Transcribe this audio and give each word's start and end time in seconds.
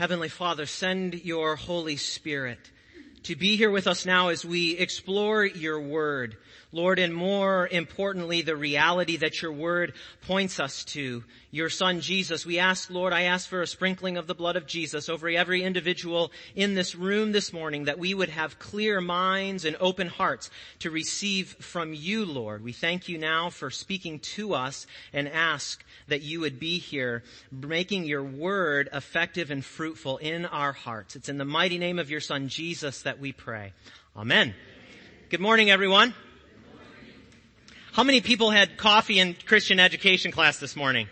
Heavenly 0.00 0.30
Father, 0.30 0.64
send 0.64 1.26
your 1.26 1.56
Holy 1.56 1.96
Spirit 1.96 2.70
to 3.24 3.36
be 3.36 3.56
here 3.56 3.70
with 3.70 3.86
us 3.86 4.06
now 4.06 4.28
as 4.28 4.44
we 4.44 4.76
explore 4.76 5.44
your 5.44 5.80
word. 5.80 6.36
Lord, 6.72 7.00
and 7.00 7.12
more 7.12 7.68
importantly, 7.68 8.42
the 8.42 8.54
reality 8.54 9.16
that 9.16 9.42
your 9.42 9.52
word 9.52 9.94
points 10.22 10.60
us 10.60 10.84
to, 10.84 11.24
your 11.50 11.68
son 11.68 12.00
Jesus. 12.00 12.46
We 12.46 12.60
ask, 12.60 12.90
Lord, 12.90 13.12
I 13.12 13.22
ask 13.22 13.48
for 13.48 13.60
a 13.60 13.66
sprinkling 13.66 14.16
of 14.16 14.28
the 14.28 14.36
blood 14.36 14.54
of 14.54 14.66
Jesus 14.66 15.08
over 15.08 15.28
every 15.28 15.64
individual 15.64 16.30
in 16.54 16.76
this 16.76 16.94
room 16.94 17.32
this 17.32 17.52
morning 17.52 17.86
that 17.86 17.98
we 17.98 18.14
would 18.14 18.28
have 18.28 18.60
clear 18.60 19.00
minds 19.00 19.64
and 19.64 19.76
open 19.80 20.06
hearts 20.06 20.48
to 20.78 20.90
receive 20.90 21.56
from 21.58 21.92
you, 21.92 22.24
Lord. 22.24 22.62
We 22.62 22.72
thank 22.72 23.08
you 23.08 23.18
now 23.18 23.50
for 23.50 23.70
speaking 23.70 24.20
to 24.20 24.54
us 24.54 24.86
and 25.12 25.28
ask 25.28 25.82
that 26.06 26.22
you 26.22 26.38
would 26.40 26.60
be 26.60 26.78
here 26.78 27.24
making 27.50 28.04
your 28.04 28.22
word 28.22 28.88
effective 28.92 29.50
and 29.50 29.64
fruitful 29.64 30.18
in 30.18 30.46
our 30.46 30.72
hearts. 30.72 31.16
It's 31.16 31.28
in 31.28 31.38
the 31.38 31.44
mighty 31.44 31.78
name 31.78 31.98
of 31.98 32.10
your 32.10 32.20
son 32.20 32.46
Jesus 32.46 33.02
that 33.02 33.09
we 33.18 33.32
pray. 33.32 33.72
Amen. 34.14 34.54
Good 35.30 35.40
morning, 35.40 35.70
everyone. 35.70 36.14
How 37.92 38.04
many 38.04 38.20
people 38.20 38.50
had 38.50 38.76
coffee 38.76 39.18
in 39.18 39.34
Christian 39.46 39.80
education 39.80 40.30
class 40.30 40.58
this 40.58 40.76
morning? 40.76 41.08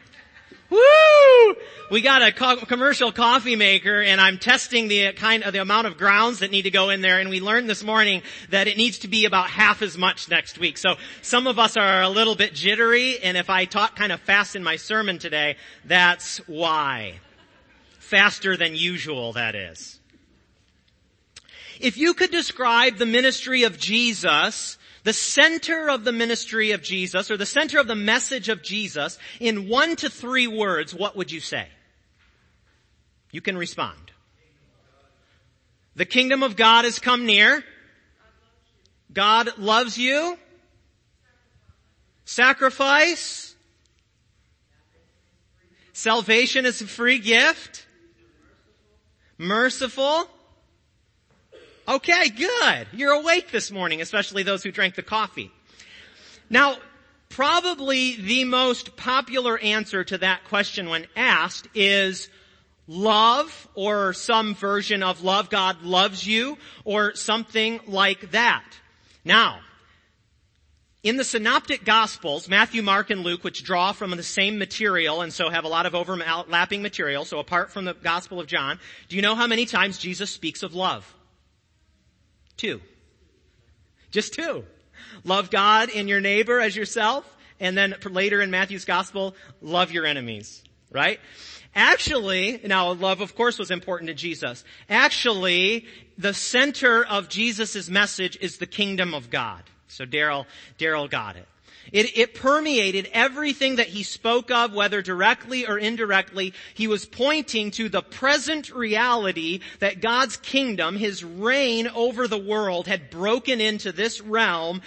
Woo! 0.71 1.57
We 1.91 2.03
got 2.03 2.23
a 2.23 2.31
co- 2.31 2.57
commercial 2.57 3.11
coffee 3.11 3.57
maker 3.57 4.03
and 4.03 4.21
I'm 4.21 4.39
testing 4.39 4.89
the 4.89 5.13
kind 5.15 5.43
of 5.43 5.55
the 5.55 5.61
amount 5.61 5.87
of 5.87 5.97
grounds 5.97 6.41
that 6.41 6.51
need 6.51 6.63
to 6.63 6.71
go 6.71 6.91
in 6.91 7.01
there 7.01 7.21
and 7.21 7.31
we 7.31 7.41
learned 7.41 7.71
this 7.71 7.83
morning 7.83 8.23
that 8.51 8.69
it 8.69 8.77
needs 8.77 8.99
to 9.01 9.09
be 9.09 9.25
about 9.25 9.49
half 9.49 9.81
as 9.81 9.97
much 9.97 10.29
next 10.29 10.59
week. 10.59 10.77
So 10.77 10.97
some 11.23 11.47
of 11.47 11.59
us 11.59 11.77
are 11.77 12.03
a 12.03 12.09
little 12.11 12.35
bit 12.35 12.55
jittery 12.55 13.19
and 13.19 13.37
if 13.37 13.49
I 13.49 13.65
talk 13.65 13.97
kind 13.97 14.13
of 14.13 14.21
fast 14.21 14.55
in 14.57 14.63
my 14.63 14.77
sermon 14.77 15.19
today, 15.19 15.57
that's 15.87 16.39
why. 16.47 17.15
Faster 17.99 18.57
than 18.57 18.75
usual, 18.75 19.33
that 19.33 19.55
is. 19.55 19.98
If 21.81 21.97
you 21.97 22.15
could 22.15 22.31
describe 22.31 22.97
the 22.97 23.07
ministry 23.07 23.65
of 23.65 23.79
Jesus 23.79 24.79
the 25.09 25.13
center 25.15 25.89
of 25.89 26.05
the 26.05 26.13
ministry 26.13 26.73
of 26.73 26.83
Jesus 26.83 27.31
or 27.31 27.39
the 27.39 27.47
center 27.47 27.79
of 27.79 27.87
the 27.87 27.95
message 27.95 28.51
of 28.51 28.63
Jesus 28.63 29.19
in 29.41 29.67
one 29.67 29.97
to 29.97 30.11
three 30.11 30.47
words, 30.47 30.95
what 30.95 31.17
would 31.17 31.33
you 31.33 31.41
say? 31.41 31.67
You 33.33 33.41
can 33.41 33.57
respond. 33.57 34.13
The 35.97 36.05
kingdom 36.05 36.43
of 36.43 36.57
God 36.57 36.85
has 36.85 36.99
come 36.99 37.25
near. 37.25 37.65
God 39.11 39.57
loves 39.57 39.97
you. 39.97 40.39
Sacrifice. 42.27 43.55
Salvation 45.95 46.67
is 46.67 46.83
a 46.83 46.87
free 46.87 47.19
gift. 47.19 47.87
Merciful. 49.39 50.29
Okay, 51.89 52.29
good. 52.29 52.87
You're 52.93 53.15
awake 53.15 53.51
this 53.51 53.71
morning, 53.71 54.03
especially 54.03 54.43
those 54.43 54.63
who 54.63 54.71
drank 54.71 54.95
the 54.95 55.03
coffee. 55.03 55.51
Now, 56.51 56.77
probably 57.31 58.15
the 58.17 58.45
most 58.45 58.95
popular 58.95 59.57
answer 59.59 60.05
to 60.05 60.19
that 60.19 60.45
question 60.45 60.91
when 60.91 61.07
asked 61.17 61.67
is 61.75 62.29
love 62.87 63.69
or 63.75 64.13
some 64.13 64.55
version 64.55 65.03
of 65.03 65.23
love. 65.23 65.49
God 65.49 65.81
loves 65.83 66.27
you 66.27 66.59
or 66.85 67.15
something 67.15 67.81
like 67.87 68.33
that. 68.33 68.67
Now, 69.25 69.61
in 71.03 71.17
the 71.17 71.25
synoptic 71.25 71.87
gospels, 71.87 72.51
Matthew, 72.51 72.83
Mark, 72.83 73.09
and 73.09 73.23
Luke, 73.23 73.45
which 73.45 73.65
draw 73.65 73.93
from 73.93 74.11
the 74.11 74.23
same 74.23 74.59
material 74.59 75.23
and 75.23 75.33
so 75.33 75.49
have 75.49 75.65
a 75.65 75.69
lot 75.69 75.87
of 75.87 75.95
overlapping 75.95 76.83
material, 76.83 77.25
so 77.25 77.39
apart 77.39 77.71
from 77.71 77.87
the 77.87 77.95
gospel 77.95 78.41
of 78.41 78.47
John, 78.47 78.79
do 79.09 79.17
you 79.17 79.23
know 79.23 79.35
how 79.35 79.47
many 79.47 79.65
times 79.65 79.97
Jesus 79.97 80.31
speaks 80.31 80.63
of 80.63 80.75
love? 80.75 81.15
Two. 82.59 82.83
Just 84.11 84.35
two. 84.35 84.65
Love 85.25 85.51
God 85.51 85.89
and 85.95 86.09
your 86.09 86.21
neighbor 86.21 86.61
as 86.61 86.77
yourself. 86.77 87.25
And 87.61 87.77
then 87.77 87.95
later 88.05 88.41
in 88.43 88.51
Matthew's 88.51 88.85
gospel, 88.85 89.35
love 89.63 89.91
your 89.91 90.05
enemies. 90.05 90.63
Right? 90.91 91.21
Actually, 91.75 92.61
now 92.65 92.93
love 92.93 93.21
of 93.21 93.35
course 93.35 93.59
was 93.59 93.71
important 93.71 94.09
to 94.09 94.15
Jesus. 94.15 94.65
Actually, 94.89 95.87
the 96.17 96.35
center 96.35 97.05
of 97.05 97.29
Jesus' 97.29 97.89
message 97.89 98.37
is 98.41 98.59
the 98.59 98.67
kingdom 98.67 99.15
of 99.15 99.31
God. 99.31 99.63
So 99.87 100.05
Daryl, 100.05 100.47
Daryl 100.79 101.09
got 101.09 101.37
it. 101.37 101.47
It, 101.93 102.17
it, 102.17 102.35
permeated 102.35 103.09
everything 103.13 103.77
that 103.77 103.89
he 103.89 104.03
spoke 104.03 104.51
of, 104.51 104.75
whether 104.75 105.03
directly 105.03 105.67
or 105.67 105.79
indirectly. 105.79 106.55
He 106.75 106.87
was 106.87 107.07
pointing 107.07 107.71
to 107.73 107.89
the 107.89 108.03
present 108.03 108.71
reality 108.71 109.61
that 109.81 110.01
God's 110.01 110.37
kingdom, 110.37 110.97
his 110.97 111.25
reign 111.25 111.89
over 111.89 112.29
the 112.29 112.39
world, 112.39 112.87
had 112.87 113.11
broken 113.11 113.61
into 113.61 113.93
this 113.93 114.21
realm 114.21 114.83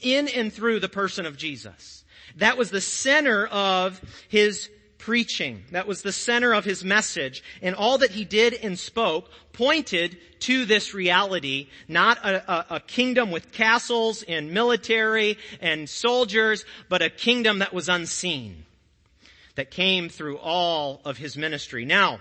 in 0.00 0.28
and 0.28 0.52
through 0.52 0.80
the 0.80 0.88
person 0.88 1.26
of 1.26 1.36
Jesus. 1.36 2.04
That 2.36 2.58
was 2.58 2.70
the 2.70 2.80
center 2.80 3.46
of 3.46 4.00
his 4.28 4.68
preaching. 5.04 5.62
That 5.70 5.86
was 5.86 6.00
the 6.00 6.12
center 6.12 6.54
of 6.54 6.64
his 6.64 6.82
message. 6.82 7.42
And 7.60 7.74
all 7.74 7.98
that 7.98 8.12
he 8.12 8.24
did 8.24 8.54
and 8.54 8.78
spoke 8.78 9.30
pointed 9.52 10.16
to 10.40 10.64
this 10.64 10.94
reality, 10.94 11.68
not 11.88 12.24
a, 12.24 12.50
a, 12.50 12.76
a, 12.76 12.80
kingdom 12.80 13.30
with 13.30 13.52
castles 13.52 14.22
and 14.22 14.52
military 14.52 15.36
and 15.60 15.90
soldiers, 15.90 16.64
but 16.88 17.02
a 17.02 17.10
kingdom 17.10 17.58
that 17.58 17.74
was 17.74 17.90
unseen, 17.90 18.64
that 19.56 19.70
came 19.70 20.08
through 20.08 20.38
all 20.38 21.02
of 21.04 21.18
his 21.18 21.36
ministry. 21.36 21.84
Now, 21.84 22.20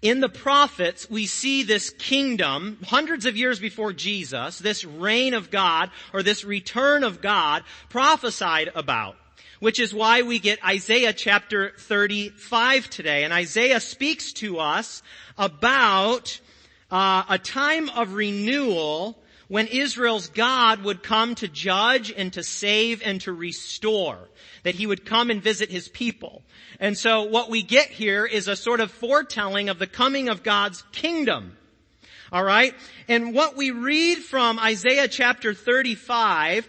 in 0.00 0.20
the 0.20 0.28
prophets, 0.28 1.10
we 1.10 1.26
see 1.26 1.64
this 1.64 1.90
kingdom, 1.90 2.78
hundreds 2.84 3.26
of 3.26 3.36
years 3.36 3.58
before 3.58 3.92
Jesus, 3.92 4.60
this 4.60 4.84
reign 4.84 5.34
of 5.34 5.50
God, 5.50 5.90
or 6.12 6.22
this 6.22 6.44
return 6.44 7.02
of 7.02 7.20
God, 7.20 7.64
prophesied 7.88 8.70
about 8.76 9.16
which 9.60 9.80
is 9.80 9.92
why 9.92 10.22
we 10.22 10.38
get 10.38 10.64
Isaiah 10.64 11.12
chapter 11.12 11.72
35 11.78 12.90
today. 12.90 13.24
And 13.24 13.32
Isaiah 13.32 13.80
speaks 13.80 14.32
to 14.34 14.58
us 14.58 15.02
about 15.36 16.40
uh, 16.90 17.24
a 17.28 17.38
time 17.38 17.88
of 17.90 18.14
renewal 18.14 19.18
when 19.48 19.66
Israel's 19.66 20.28
God 20.28 20.82
would 20.84 21.02
come 21.02 21.34
to 21.36 21.48
judge 21.48 22.12
and 22.14 22.32
to 22.34 22.42
save 22.42 23.02
and 23.02 23.20
to 23.22 23.32
restore. 23.32 24.18
That 24.62 24.74
he 24.74 24.86
would 24.86 25.04
come 25.04 25.30
and 25.30 25.42
visit 25.42 25.70
his 25.70 25.88
people. 25.88 26.42
And 26.78 26.96
so 26.96 27.24
what 27.24 27.50
we 27.50 27.62
get 27.62 27.88
here 27.88 28.26
is 28.26 28.48
a 28.48 28.56
sort 28.56 28.80
of 28.80 28.90
foretelling 28.90 29.68
of 29.68 29.78
the 29.78 29.86
coming 29.86 30.28
of 30.28 30.42
God's 30.42 30.82
kingdom. 30.92 31.56
Alright? 32.32 32.74
And 33.08 33.34
what 33.34 33.56
we 33.56 33.70
read 33.70 34.18
from 34.18 34.58
Isaiah 34.58 35.08
chapter 35.08 35.54
35 35.54 36.68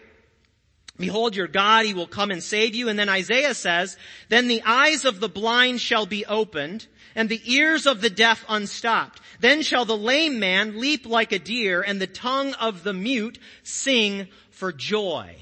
Behold 1.00 1.36
your 1.36 1.48
God, 1.48 1.86
he 1.86 1.94
will 1.94 2.08
come 2.08 2.30
and 2.30 2.44
save 2.44 2.76
you. 2.76 2.90
And 2.90 3.00
then 3.00 3.08
Isaiah 3.08 3.54
says, 3.54 3.98
then 4.28 4.48
the 4.48 4.62
eyes 4.66 5.06
of 5.06 5.20
the 5.20 5.30
blind 5.30 5.80
shall 5.80 6.06
be 6.06 6.26
opened 6.26 6.88
and 7.16 7.30
the 7.30 7.42
ears 7.46 7.88
of 7.88 8.02
the 8.02 8.10
deaf 8.10 8.46
unstopped. 8.50 9.22
Then 9.40 9.62
shall 9.62 9.86
the 9.86 9.98
lame 9.98 10.40
man 10.40 10.80
leap 10.80 11.06
like 11.06 11.32
a 11.32 11.40
deer 11.40 11.82
and 11.82 12.02
the 12.02 12.08
tongue 12.08 12.54
of 12.56 12.84
the 12.84 12.94
mute 12.94 13.40
sing 13.64 14.28
for 14.52 14.74
joy. 14.74 15.38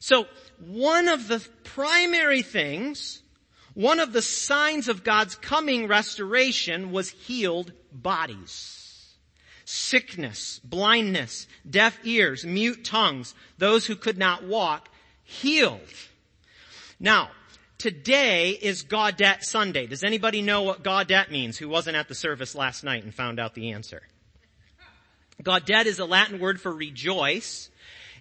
So 0.00 0.26
one 0.58 1.06
of 1.06 1.28
the 1.28 1.46
primary 1.62 2.42
things, 2.42 3.22
one 3.74 4.00
of 4.00 4.12
the 4.12 4.22
signs 4.22 4.88
of 4.88 5.04
God's 5.04 5.36
coming 5.36 5.86
restoration 5.86 6.90
was 6.90 7.10
healed 7.10 7.72
bodies 7.92 8.85
sickness, 9.66 10.60
blindness, 10.64 11.46
deaf 11.68 11.98
ears, 12.04 12.46
mute 12.46 12.84
tongues, 12.84 13.34
those 13.58 13.84
who 13.84 13.96
could 13.96 14.16
not 14.16 14.44
walk, 14.44 14.88
healed. 15.24 15.80
Now, 17.00 17.30
today 17.76 18.50
is 18.50 18.84
Gaudete 18.84 19.42
Sunday. 19.42 19.86
Does 19.86 20.04
anybody 20.04 20.40
know 20.40 20.62
what 20.62 20.84
Gaudete 20.84 21.32
means 21.32 21.58
who 21.58 21.68
wasn't 21.68 21.96
at 21.96 22.06
the 22.06 22.14
service 22.14 22.54
last 22.54 22.84
night 22.84 23.02
and 23.02 23.12
found 23.12 23.40
out 23.40 23.54
the 23.54 23.72
answer? 23.72 24.02
Gaudete 25.42 25.86
is 25.86 25.98
a 25.98 26.06
Latin 26.06 26.38
word 26.38 26.60
for 26.60 26.72
rejoice. 26.72 27.68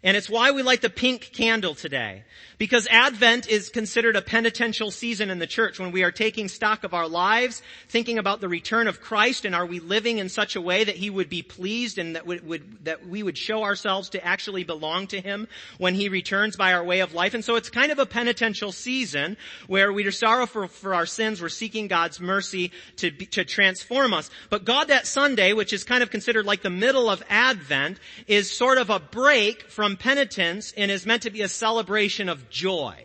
And 0.03 0.15
it's 0.15 0.29
why 0.29 0.51
we 0.51 0.61
light 0.61 0.81
the 0.81 0.89
pink 0.89 1.31
candle 1.33 1.75
today. 1.75 2.23
Because 2.57 2.87
Advent 2.87 3.49
is 3.49 3.69
considered 3.69 4.15
a 4.15 4.21
penitential 4.21 4.89
season 4.89 5.29
in 5.29 5.39
the 5.39 5.47
church 5.47 5.79
when 5.79 5.91
we 5.91 6.03
are 6.03 6.11
taking 6.11 6.47
stock 6.47 6.83
of 6.83 6.93
our 6.93 7.07
lives, 7.07 7.61
thinking 7.89 8.17
about 8.17 8.39
the 8.39 8.47
return 8.47 8.87
of 8.87 9.01
Christ 9.01 9.43
and 9.43 9.53
are 9.53 9.65
we 9.65 9.79
living 9.79 10.19
in 10.19 10.29
such 10.29 10.55
a 10.55 10.61
way 10.61 10.83
that 10.83 10.95
He 10.95 11.09
would 11.09 11.27
be 11.27 11.41
pleased 11.41 11.97
and 11.97 12.15
that, 12.15 12.25
would, 12.25 12.47
would, 12.47 12.85
that 12.85 13.07
we 13.07 13.23
would 13.23 13.37
show 13.37 13.63
ourselves 13.63 14.09
to 14.09 14.25
actually 14.25 14.63
belong 14.63 15.07
to 15.07 15.19
Him 15.19 15.47
when 15.79 15.95
He 15.95 16.07
returns 16.07 16.55
by 16.55 16.73
our 16.73 16.83
way 16.83 17.01
of 17.01 17.13
life. 17.13 17.33
And 17.33 17.43
so 17.43 17.55
it's 17.55 17.69
kind 17.69 17.91
of 17.91 17.99
a 17.99 18.05
penitential 18.05 18.71
season 18.71 19.35
where 19.67 19.91
we 19.91 20.05
are 20.05 20.11
sorrow 20.11 20.45
for, 20.45 20.67
for 20.67 20.95
our 20.95 21.05
sins, 21.05 21.41
we're 21.41 21.49
seeking 21.49 21.87
God's 21.87 22.21
mercy 22.21 22.71
to, 22.97 23.11
to 23.11 23.43
transform 23.43 24.13
us. 24.13 24.29
But 24.49 24.65
Gaudete 24.65 25.05
Sunday, 25.05 25.51
which 25.53 25.73
is 25.73 25.83
kind 25.83 26.03
of 26.03 26.09
considered 26.09 26.45
like 26.45 26.61
the 26.61 26.69
middle 26.69 27.09
of 27.09 27.21
Advent, 27.29 27.99
is 28.27 28.49
sort 28.49 28.77
of 28.77 28.89
a 28.89 28.99
break 28.99 29.69
from 29.69 29.84
penitence 29.95 30.73
and 30.75 30.91
is 30.91 31.05
meant 31.05 31.23
to 31.23 31.29
be 31.29 31.41
a 31.43 31.47
celebration 31.47 32.29
of 32.29 32.49
joy. 32.49 32.95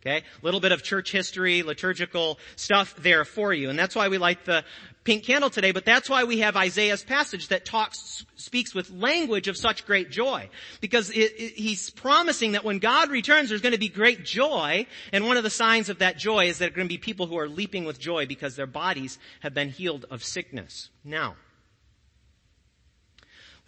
Okay? 0.00 0.18
A 0.18 0.44
little 0.44 0.60
bit 0.60 0.72
of 0.72 0.82
church 0.82 1.12
history, 1.12 1.62
liturgical 1.62 2.38
stuff 2.56 2.94
there 2.96 3.24
for 3.26 3.52
you. 3.52 3.68
And 3.68 3.78
that's 3.78 3.94
why 3.94 4.08
we 4.08 4.16
light 4.16 4.46
the 4.46 4.64
pink 5.04 5.24
candle 5.24 5.50
today, 5.50 5.72
but 5.72 5.84
that's 5.84 6.10
why 6.10 6.24
we 6.24 6.40
have 6.40 6.56
Isaiah's 6.56 7.02
passage 7.02 7.48
that 7.48 7.64
talks, 7.64 8.24
speaks 8.36 8.74
with 8.74 8.90
language 8.90 9.48
of 9.48 9.56
such 9.56 9.86
great 9.86 10.10
joy. 10.10 10.48
Because 10.80 11.10
it, 11.10 11.32
it, 11.38 11.52
he's 11.54 11.90
promising 11.90 12.52
that 12.52 12.64
when 12.64 12.78
God 12.78 13.10
returns, 13.10 13.48
there's 13.48 13.62
going 13.62 13.72
to 13.72 13.78
be 13.78 13.88
great 13.88 14.24
joy, 14.24 14.86
and 15.12 15.26
one 15.26 15.36
of 15.36 15.42
the 15.42 15.50
signs 15.50 15.88
of 15.88 15.98
that 15.98 16.18
joy 16.18 16.46
is 16.46 16.58
that 16.58 16.64
there 16.64 16.68
are 16.68 16.76
going 16.76 16.88
to 16.88 16.94
be 16.94 16.98
people 16.98 17.26
who 17.26 17.38
are 17.38 17.48
leaping 17.48 17.84
with 17.84 17.98
joy 17.98 18.26
because 18.26 18.56
their 18.56 18.66
bodies 18.66 19.18
have 19.40 19.54
been 19.54 19.70
healed 19.70 20.06
of 20.10 20.22
sickness. 20.22 20.90
Now, 21.04 21.36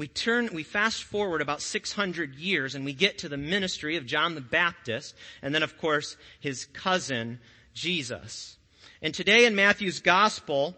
we 0.02 0.08
turn, 0.08 0.50
we 0.52 0.64
fast 0.64 1.04
forward 1.04 1.40
about 1.40 1.62
600 1.62 2.34
years 2.34 2.74
and 2.74 2.84
we 2.84 2.92
get 2.92 3.18
to 3.18 3.28
the 3.28 3.36
ministry 3.36 3.96
of 3.96 4.04
John 4.04 4.34
the 4.34 4.40
Baptist 4.40 5.14
and 5.42 5.54
then 5.54 5.62
of 5.62 5.78
course 5.78 6.16
his 6.40 6.64
cousin 6.64 7.38
Jesus. 7.72 8.56
And 9.00 9.14
today 9.14 9.46
in 9.46 9.54
Matthew's 9.54 10.00
gospel, 10.00 10.74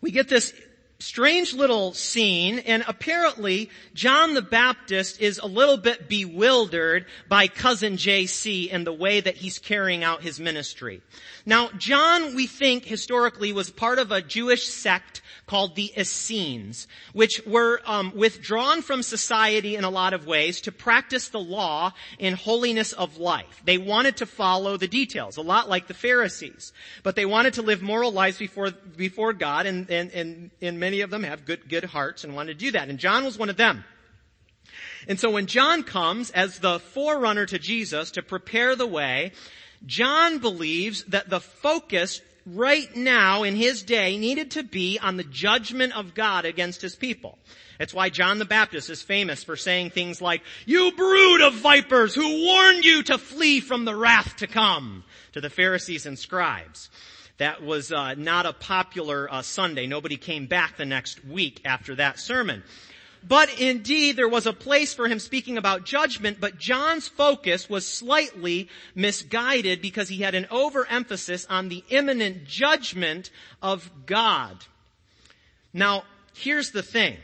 we 0.00 0.10
get 0.10 0.28
this 0.28 0.52
strange 0.98 1.54
little 1.54 1.92
scene 1.92 2.58
and 2.58 2.82
apparently 2.88 3.70
John 3.94 4.34
the 4.34 4.42
Baptist 4.42 5.20
is 5.20 5.38
a 5.38 5.46
little 5.46 5.76
bit 5.76 6.08
bewildered 6.08 7.06
by 7.28 7.46
cousin 7.46 7.98
JC 7.98 8.68
and 8.72 8.84
the 8.84 8.92
way 8.92 9.20
that 9.20 9.36
he's 9.36 9.60
carrying 9.60 10.02
out 10.02 10.22
his 10.22 10.40
ministry. 10.40 11.02
Now 11.44 11.70
John 11.78 12.34
we 12.34 12.48
think 12.48 12.84
historically 12.84 13.52
was 13.52 13.70
part 13.70 14.00
of 14.00 14.10
a 14.10 14.20
Jewish 14.20 14.66
sect 14.66 15.22
called 15.46 15.74
the 15.74 15.92
Essenes, 15.98 16.86
which 17.12 17.42
were 17.46 17.80
um, 17.84 18.12
withdrawn 18.14 18.82
from 18.82 19.02
society 19.02 19.76
in 19.76 19.84
a 19.84 19.90
lot 19.90 20.14
of 20.14 20.26
ways 20.26 20.60
to 20.62 20.72
practice 20.72 21.28
the 21.28 21.40
law 21.40 21.92
in 22.18 22.34
holiness 22.34 22.92
of 22.92 23.18
life. 23.18 23.62
They 23.64 23.78
wanted 23.78 24.16
to 24.18 24.26
follow 24.26 24.76
the 24.76 24.88
details, 24.88 25.36
a 25.36 25.42
lot 25.42 25.68
like 25.68 25.86
the 25.86 25.94
Pharisees, 25.94 26.72
but 27.02 27.16
they 27.16 27.26
wanted 27.26 27.54
to 27.54 27.62
live 27.62 27.82
moral 27.82 28.12
lives 28.12 28.38
before 28.38 28.70
before 28.70 29.32
God, 29.32 29.66
and 29.66 29.90
and 29.90 30.10
and, 30.12 30.50
and 30.60 30.80
many 30.80 31.00
of 31.00 31.10
them 31.10 31.22
have 31.22 31.44
good 31.44 31.68
good 31.68 31.84
hearts 31.84 32.24
and 32.24 32.34
wanted 32.34 32.58
to 32.58 32.64
do 32.64 32.72
that. 32.72 32.88
And 32.88 32.98
John 32.98 33.24
was 33.24 33.38
one 33.38 33.50
of 33.50 33.56
them. 33.56 33.84
And 35.08 35.20
so 35.20 35.30
when 35.30 35.46
John 35.46 35.82
comes 35.84 36.30
as 36.30 36.58
the 36.58 36.80
forerunner 36.80 37.46
to 37.46 37.58
Jesus 37.58 38.10
to 38.12 38.22
prepare 38.22 38.74
the 38.74 38.86
way, 38.86 39.32
John 39.84 40.38
believes 40.38 41.04
that 41.04 41.30
the 41.30 41.40
focus 41.40 42.20
right 42.46 42.94
now 42.94 43.42
in 43.42 43.56
his 43.56 43.82
day 43.82 44.16
needed 44.16 44.52
to 44.52 44.62
be 44.62 44.98
on 45.02 45.16
the 45.16 45.24
judgment 45.24 45.96
of 45.96 46.14
God 46.14 46.44
against 46.44 46.80
his 46.80 46.94
people. 46.94 47.38
It's 47.78 47.92
why 47.92 48.08
John 48.08 48.38
the 48.38 48.44
Baptist 48.44 48.88
is 48.88 49.02
famous 49.02 49.44
for 49.44 49.56
saying 49.56 49.90
things 49.90 50.22
like, 50.22 50.42
you 50.64 50.92
brood 50.92 51.42
of 51.42 51.54
vipers 51.54 52.14
who 52.14 52.46
warned 52.46 52.84
you 52.84 53.02
to 53.04 53.18
flee 53.18 53.60
from 53.60 53.84
the 53.84 53.94
wrath 53.94 54.36
to 54.36 54.46
come 54.46 55.04
to 55.32 55.40
the 55.40 55.50
Pharisees 55.50 56.06
and 56.06 56.18
scribes. 56.18 56.88
That 57.38 57.62
was 57.62 57.92
uh, 57.92 58.14
not 58.14 58.46
a 58.46 58.54
popular 58.54 59.30
uh, 59.30 59.42
Sunday. 59.42 59.86
Nobody 59.86 60.16
came 60.16 60.46
back 60.46 60.78
the 60.78 60.86
next 60.86 61.22
week 61.24 61.60
after 61.66 61.96
that 61.96 62.18
sermon. 62.18 62.62
But 63.28 63.58
indeed, 63.58 64.16
there 64.16 64.28
was 64.28 64.46
a 64.46 64.52
place 64.52 64.94
for 64.94 65.08
him 65.08 65.18
speaking 65.18 65.58
about 65.58 65.84
judgment, 65.84 66.38
but 66.40 66.58
John's 66.58 67.08
focus 67.08 67.68
was 67.68 67.86
slightly 67.86 68.68
misguided 68.94 69.82
because 69.82 70.08
he 70.08 70.18
had 70.18 70.34
an 70.34 70.46
overemphasis 70.50 71.44
on 71.46 71.68
the 71.68 71.82
imminent 71.88 72.44
judgment 72.44 73.30
of 73.60 73.90
God. 74.06 74.64
Now, 75.72 76.04
here's 76.34 76.70
the 76.70 76.82
thing 76.82 77.16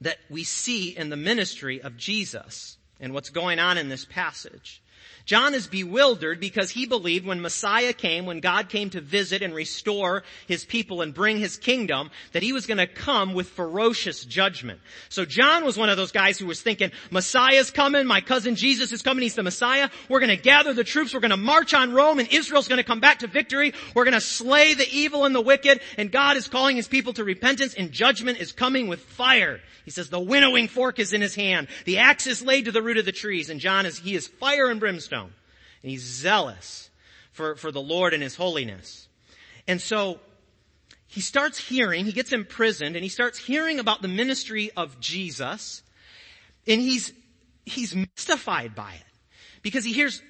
that 0.00 0.18
we 0.28 0.42
see 0.42 0.96
in 0.96 1.08
the 1.08 1.16
ministry 1.16 1.80
of 1.80 1.96
Jesus 1.96 2.76
and 2.98 3.14
what's 3.14 3.30
going 3.30 3.58
on 3.58 3.78
in 3.78 3.88
this 3.88 4.04
passage. 4.04 4.82
John 5.26 5.54
is 5.54 5.66
bewildered 5.66 6.38
because 6.38 6.70
he 6.70 6.86
believed 6.86 7.26
when 7.26 7.40
Messiah 7.40 7.92
came, 7.92 8.26
when 8.26 8.38
God 8.38 8.68
came 8.68 8.90
to 8.90 9.00
visit 9.00 9.42
and 9.42 9.52
restore 9.52 10.22
his 10.46 10.64
people 10.64 11.02
and 11.02 11.12
bring 11.12 11.38
his 11.38 11.56
kingdom, 11.56 12.12
that 12.30 12.44
he 12.44 12.52
was 12.52 12.66
going 12.66 12.78
to 12.78 12.86
come 12.86 13.34
with 13.34 13.48
ferocious 13.48 14.24
judgment. 14.24 14.78
So 15.08 15.24
John 15.24 15.64
was 15.64 15.76
one 15.76 15.90
of 15.90 15.96
those 15.96 16.12
guys 16.12 16.38
who 16.38 16.46
was 16.46 16.62
thinking, 16.62 16.92
Messiah's 17.10 17.72
coming, 17.72 18.06
my 18.06 18.20
cousin 18.20 18.54
Jesus 18.54 18.92
is 18.92 19.02
coming, 19.02 19.22
he's 19.22 19.34
the 19.34 19.42
Messiah. 19.42 19.90
We're 20.08 20.20
going 20.20 20.30
to 20.30 20.40
gather 20.40 20.72
the 20.72 20.84
troops, 20.84 21.12
we're 21.12 21.18
going 21.18 21.32
to 21.32 21.36
march 21.36 21.74
on 21.74 21.92
Rome 21.92 22.20
and 22.20 22.28
Israel's 22.28 22.68
going 22.68 22.78
to 22.78 22.84
come 22.84 23.00
back 23.00 23.18
to 23.18 23.26
victory. 23.26 23.74
We're 23.96 24.04
going 24.04 24.14
to 24.14 24.20
slay 24.20 24.74
the 24.74 24.88
evil 24.88 25.24
and 25.24 25.34
the 25.34 25.40
wicked 25.40 25.80
and 25.98 26.12
God 26.12 26.36
is 26.36 26.46
calling 26.46 26.76
his 26.76 26.86
people 26.86 27.14
to 27.14 27.24
repentance 27.24 27.74
and 27.74 27.90
judgment 27.90 28.38
is 28.38 28.52
coming 28.52 28.86
with 28.86 29.00
fire. 29.00 29.58
He 29.84 29.90
says 29.90 30.08
the 30.08 30.20
winnowing 30.20 30.68
fork 30.68 31.00
is 31.00 31.12
in 31.12 31.20
his 31.20 31.34
hand. 31.34 31.66
The 31.84 31.98
axe 31.98 32.28
is 32.28 32.42
laid 32.42 32.66
to 32.66 32.72
the 32.72 32.82
root 32.82 32.98
of 32.98 33.04
the 33.04 33.12
trees 33.12 33.50
and 33.50 33.58
John 33.58 33.86
is, 33.86 33.98
he 33.98 34.14
is 34.14 34.28
fire 34.28 34.70
and 34.70 34.78
brimstone 34.78 35.15
and 35.82 35.90
he's 35.90 36.02
zealous 36.02 36.90
for, 37.32 37.56
for 37.56 37.70
the 37.70 37.80
Lord 37.80 38.14
and 38.14 38.22
his 38.22 38.34
holiness. 38.34 39.08
And 39.68 39.80
so 39.80 40.20
he 41.06 41.20
starts 41.20 41.58
hearing, 41.58 42.04
he 42.04 42.12
gets 42.12 42.32
imprisoned 42.32 42.96
and 42.96 43.02
he 43.02 43.08
starts 43.08 43.38
hearing 43.38 43.78
about 43.78 44.02
the 44.02 44.08
ministry 44.08 44.70
of 44.76 45.00
Jesus 45.00 45.82
and 46.66 46.80
he's, 46.80 47.12
he's 47.64 47.94
mystified 47.94 48.74
by 48.74 48.92
it 48.92 49.02
because 49.62 49.84
he 49.84 49.92
hears, 49.92 50.22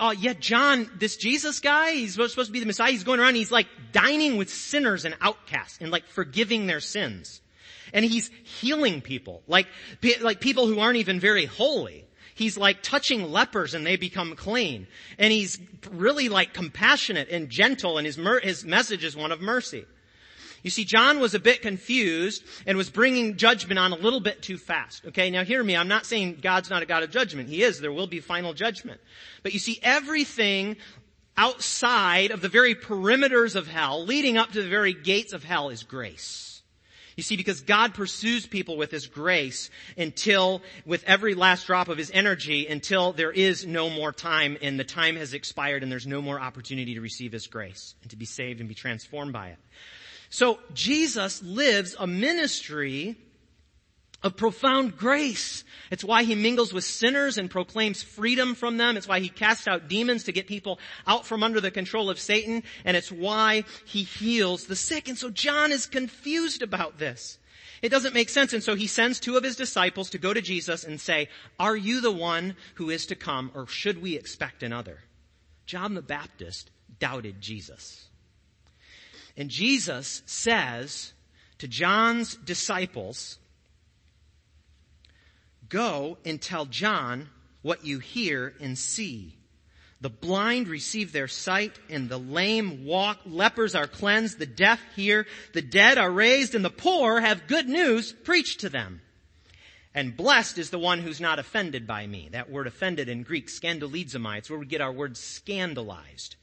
oh 0.00 0.10
yeah, 0.10 0.32
John, 0.32 0.90
this 0.98 1.16
Jesus 1.16 1.60
guy, 1.60 1.92
he's 1.92 2.14
supposed 2.14 2.46
to 2.46 2.52
be 2.52 2.60
the 2.60 2.66
Messiah, 2.66 2.90
he's 2.90 3.04
going 3.04 3.20
around, 3.20 3.34
he's 3.34 3.52
like 3.52 3.68
dining 3.92 4.36
with 4.36 4.50
sinners 4.50 5.04
and 5.04 5.14
outcasts 5.20 5.78
and 5.80 5.90
like 5.90 6.06
forgiving 6.06 6.66
their 6.66 6.80
sins. 6.80 7.40
And 7.92 8.04
he's 8.04 8.30
healing 8.60 9.00
people, 9.00 9.42
like, 9.46 9.68
like 10.20 10.40
people 10.40 10.66
who 10.66 10.80
aren't 10.80 10.96
even 10.96 11.20
very 11.20 11.44
holy. 11.44 12.05
He's 12.36 12.58
like 12.58 12.82
touching 12.82 13.32
lepers 13.32 13.72
and 13.72 13.84
they 13.84 13.96
become 13.96 14.36
clean. 14.36 14.86
And 15.18 15.32
he's 15.32 15.58
really 15.90 16.28
like 16.28 16.52
compassionate 16.52 17.30
and 17.30 17.48
gentle 17.48 17.96
and 17.96 18.06
his, 18.06 18.18
mer- 18.18 18.40
his 18.40 18.62
message 18.62 19.04
is 19.04 19.16
one 19.16 19.32
of 19.32 19.40
mercy. 19.40 19.86
You 20.62 20.68
see, 20.68 20.84
John 20.84 21.18
was 21.18 21.32
a 21.32 21.38
bit 21.38 21.62
confused 21.62 22.44
and 22.66 22.76
was 22.76 22.90
bringing 22.90 23.38
judgment 23.38 23.78
on 23.78 23.92
a 23.92 23.96
little 23.96 24.20
bit 24.20 24.42
too 24.42 24.58
fast. 24.58 25.06
Okay, 25.06 25.30
now 25.30 25.44
hear 25.44 25.64
me. 25.64 25.76
I'm 25.76 25.88
not 25.88 26.04
saying 26.04 26.40
God's 26.42 26.68
not 26.68 26.82
a 26.82 26.86
God 26.86 27.02
of 27.02 27.10
judgment. 27.10 27.48
He 27.48 27.62
is. 27.62 27.80
There 27.80 27.92
will 27.92 28.06
be 28.06 28.20
final 28.20 28.52
judgment. 28.52 29.00
But 29.42 29.54
you 29.54 29.58
see, 29.58 29.78
everything 29.82 30.76
outside 31.38 32.32
of 32.32 32.42
the 32.42 32.50
very 32.50 32.74
perimeters 32.74 33.56
of 33.56 33.66
hell, 33.66 34.04
leading 34.04 34.36
up 34.36 34.52
to 34.52 34.62
the 34.62 34.68
very 34.68 34.92
gates 34.92 35.32
of 35.32 35.42
hell 35.42 35.70
is 35.70 35.84
grace. 35.84 36.55
You 37.16 37.22
see, 37.22 37.36
because 37.36 37.62
God 37.62 37.94
pursues 37.94 38.46
people 38.46 38.76
with 38.76 38.90
His 38.90 39.06
grace 39.06 39.70
until, 39.96 40.60
with 40.84 41.02
every 41.04 41.34
last 41.34 41.66
drop 41.66 41.88
of 41.88 41.96
His 41.96 42.10
energy, 42.12 42.66
until 42.66 43.12
there 43.12 43.32
is 43.32 43.66
no 43.66 43.88
more 43.88 44.12
time 44.12 44.58
and 44.60 44.78
the 44.78 44.84
time 44.84 45.16
has 45.16 45.32
expired 45.32 45.82
and 45.82 45.90
there's 45.90 46.06
no 46.06 46.20
more 46.20 46.38
opportunity 46.38 46.94
to 46.94 47.00
receive 47.00 47.32
His 47.32 47.46
grace 47.46 47.94
and 48.02 48.10
to 48.10 48.16
be 48.16 48.26
saved 48.26 48.60
and 48.60 48.68
be 48.68 48.74
transformed 48.74 49.32
by 49.32 49.48
it. 49.48 49.58
So 50.28 50.58
Jesus 50.74 51.42
lives 51.42 51.96
a 51.98 52.06
ministry 52.06 53.16
of 54.26 54.36
profound 54.36 54.96
grace. 54.96 55.64
It's 55.90 56.04
why 56.04 56.24
he 56.24 56.34
mingles 56.34 56.72
with 56.72 56.84
sinners 56.84 57.38
and 57.38 57.50
proclaims 57.50 58.02
freedom 58.02 58.54
from 58.54 58.76
them. 58.76 58.96
It's 58.96 59.08
why 59.08 59.20
he 59.20 59.28
casts 59.28 59.68
out 59.68 59.88
demons 59.88 60.24
to 60.24 60.32
get 60.32 60.48
people 60.48 60.80
out 61.06 61.24
from 61.24 61.42
under 61.42 61.60
the 61.60 61.70
control 61.70 62.10
of 62.10 62.18
Satan. 62.18 62.64
And 62.84 62.96
it's 62.96 63.12
why 63.12 63.64
he 63.84 64.02
heals 64.02 64.66
the 64.66 64.76
sick. 64.76 65.08
And 65.08 65.16
so 65.16 65.30
John 65.30 65.70
is 65.70 65.86
confused 65.86 66.62
about 66.62 66.98
this. 66.98 67.38
It 67.82 67.90
doesn't 67.90 68.14
make 68.14 68.28
sense. 68.28 68.52
And 68.52 68.62
so 68.62 68.74
he 68.74 68.88
sends 68.88 69.20
two 69.20 69.36
of 69.36 69.44
his 69.44 69.54
disciples 69.54 70.10
to 70.10 70.18
go 70.18 70.34
to 70.34 70.40
Jesus 70.40 70.82
and 70.82 71.00
say, 71.00 71.28
are 71.60 71.76
you 71.76 72.00
the 72.00 72.12
one 72.12 72.56
who 72.74 72.90
is 72.90 73.06
to 73.06 73.14
come 73.14 73.52
or 73.54 73.68
should 73.68 74.02
we 74.02 74.16
expect 74.16 74.62
another? 74.62 74.98
John 75.66 75.94
the 75.94 76.02
Baptist 76.02 76.70
doubted 76.98 77.40
Jesus. 77.40 78.06
And 79.36 79.50
Jesus 79.50 80.22
says 80.26 81.12
to 81.58 81.68
John's 81.68 82.34
disciples, 82.34 83.38
Go 85.68 86.18
and 86.24 86.40
tell 86.40 86.66
John 86.66 87.28
what 87.62 87.84
you 87.84 87.98
hear 87.98 88.54
and 88.60 88.78
see. 88.78 89.36
The 90.00 90.10
blind 90.10 90.68
receive 90.68 91.10
their 91.10 91.28
sight 91.28 91.78
and 91.88 92.08
the 92.08 92.18
lame 92.18 92.84
walk. 92.84 93.18
Lepers 93.24 93.74
are 93.74 93.86
cleansed. 93.86 94.38
The 94.38 94.46
deaf 94.46 94.80
hear. 94.94 95.26
The 95.54 95.62
dead 95.62 95.98
are 95.98 96.10
raised 96.10 96.54
and 96.54 96.64
the 96.64 96.70
poor 96.70 97.20
have 97.20 97.46
good 97.46 97.68
news 97.68 98.12
preached 98.12 98.60
to 98.60 98.68
them. 98.68 99.00
And 99.94 100.14
blessed 100.14 100.58
is 100.58 100.68
the 100.68 100.78
one 100.78 100.98
who's 100.98 101.22
not 101.22 101.38
offended 101.38 101.86
by 101.86 102.06
me. 102.06 102.28
That 102.32 102.50
word 102.50 102.66
offended 102.66 103.08
in 103.08 103.22
Greek, 103.22 103.48
scandalizomai. 103.48 104.38
It's 104.38 104.50
where 104.50 104.58
we 104.58 104.66
get 104.66 104.82
our 104.82 104.92
word 104.92 105.16
scandalized. 105.16 106.36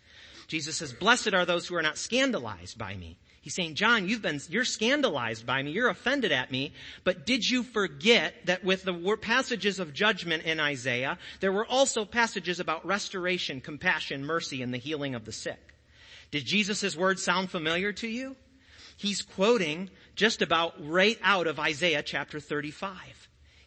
Jesus 0.47 0.77
says, 0.77 0.91
blessed 0.91 1.35
are 1.35 1.45
those 1.45 1.67
who 1.67 1.75
are 1.75 1.83
not 1.83 1.99
scandalized 1.99 2.79
by 2.79 2.95
me. 2.95 3.19
He's 3.43 3.53
saying, 3.53 3.75
John, 3.75 4.07
you've 4.07 4.21
been, 4.21 4.39
you're 4.47 4.63
scandalized 4.63 5.45
by 5.45 5.61
me, 5.61 5.71
you're 5.71 5.89
offended 5.89 6.31
at 6.31 6.49
me, 6.49 6.71
but 7.03 7.25
did 7.25 7.43
you 7.43 7.63
forget 7.63 8.33
that 8.45 8.63
with 8.63 8.85
the 8.85 9.17
passages 9.21 9.79
of 9.79 9.93
judgment 9.93 10.43
in 10.43 10.61
Isaiah, 10.61 11.17
there 11.41 11.51
were 11.51 11.65
also 11.65 12.05
passages 12.05 12.61
about 12.61 12.85
restoration, 12.85 13.59
compassion, 13.59 14.25
mercy, 14.25 14.61
and 14.61 14.73
the 14.73 14.77
healing 14.77 15.13
of 15.13 15.25
the 15.25 15.33
sick? 15.33 15.59
Did 16.31 16.45
Jesus' 16.45 16.95
words 16.95 17.21
sound 17.21 17.51
familiar 17.51 17.91
to 17.91 18.07
you? 18.07 18.37
He's 18.95 19.21
quoting 19.21 19.89
just 20.15 20.41
about 20.41 20.75
right 20.79 21.19
out 21.21 21.45
of 21.45 21.59
Isaiah 21.59 22.01
chapter 22.01 22.39
35. 22.39 22.93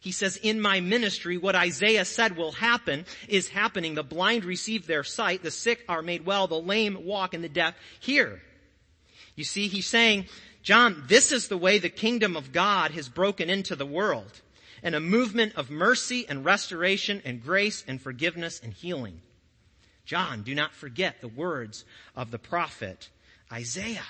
He 0.01 0.11
says, 0.11 0.39
in 0.39 0.59
my 0.59 0.81
ministry, 0.81 1.37
what 1.37 1.55
Isaiah 1.55 2.07
said 2.07 2.35
will 2.35 2.53
happen 2.53 3.05
is 3.29 3.51
happening. 3.51 3.95
The 3.95 4.03
blind 4.03 4.47
receive 4.47 4.87
their 4.87 5.05
sight, 5.05 5.43
the 5.43 5.51
sick 5.51 5.85
are 5.87 6.01
made 6.01 6.25
well, 6.25 6.47
the 6.47 6.59
lame 6.59 7.05
walk, 7.05 7.35
and 7.35 7.45
the 7.45 7.51
deaf 7.51 7.75
hear. 8.01 8.41
You 9.37 9.45
see, 9.45 9.69
he's 9.69 9.87
saying, 9.87 10.27
John, 10.63 11.05
this 11.07 11.31
is 11.31 11.47
the 11.47 11.59
way 11.59 11.79
the 11.79 11.89
kingdom 11.89 12.37
of 12.37 12.53
God 12.53 12.91
has 12.93 13.09
broken 13.09 13.49
into 13.49 13.77
the 13.77 13.87
world. 13.87 14.41
And 14.83 14.95
a 14.95 15.01
movement 15.01 15.55
of 15.57 15.71
mercy 15.71 16.27
and 16.29 16.45
restoration 16.45 17.23
and 17.25 17.43
grace 17.43 17.85
and 17.87 18.01
forgiveness 18.01 18.61
and 18.63 18.73
healing. 18.73 19.21
John, 20.05 20.43
do 20.43 20.55
not 20.55 20.73
forget 20.73 21.21
the 21.21 21.29
words 21.29 21.85
of 22.15 22.31
the 22.31 22.39
prophet 22.39 23.11
Isaiah. 23.53 24.03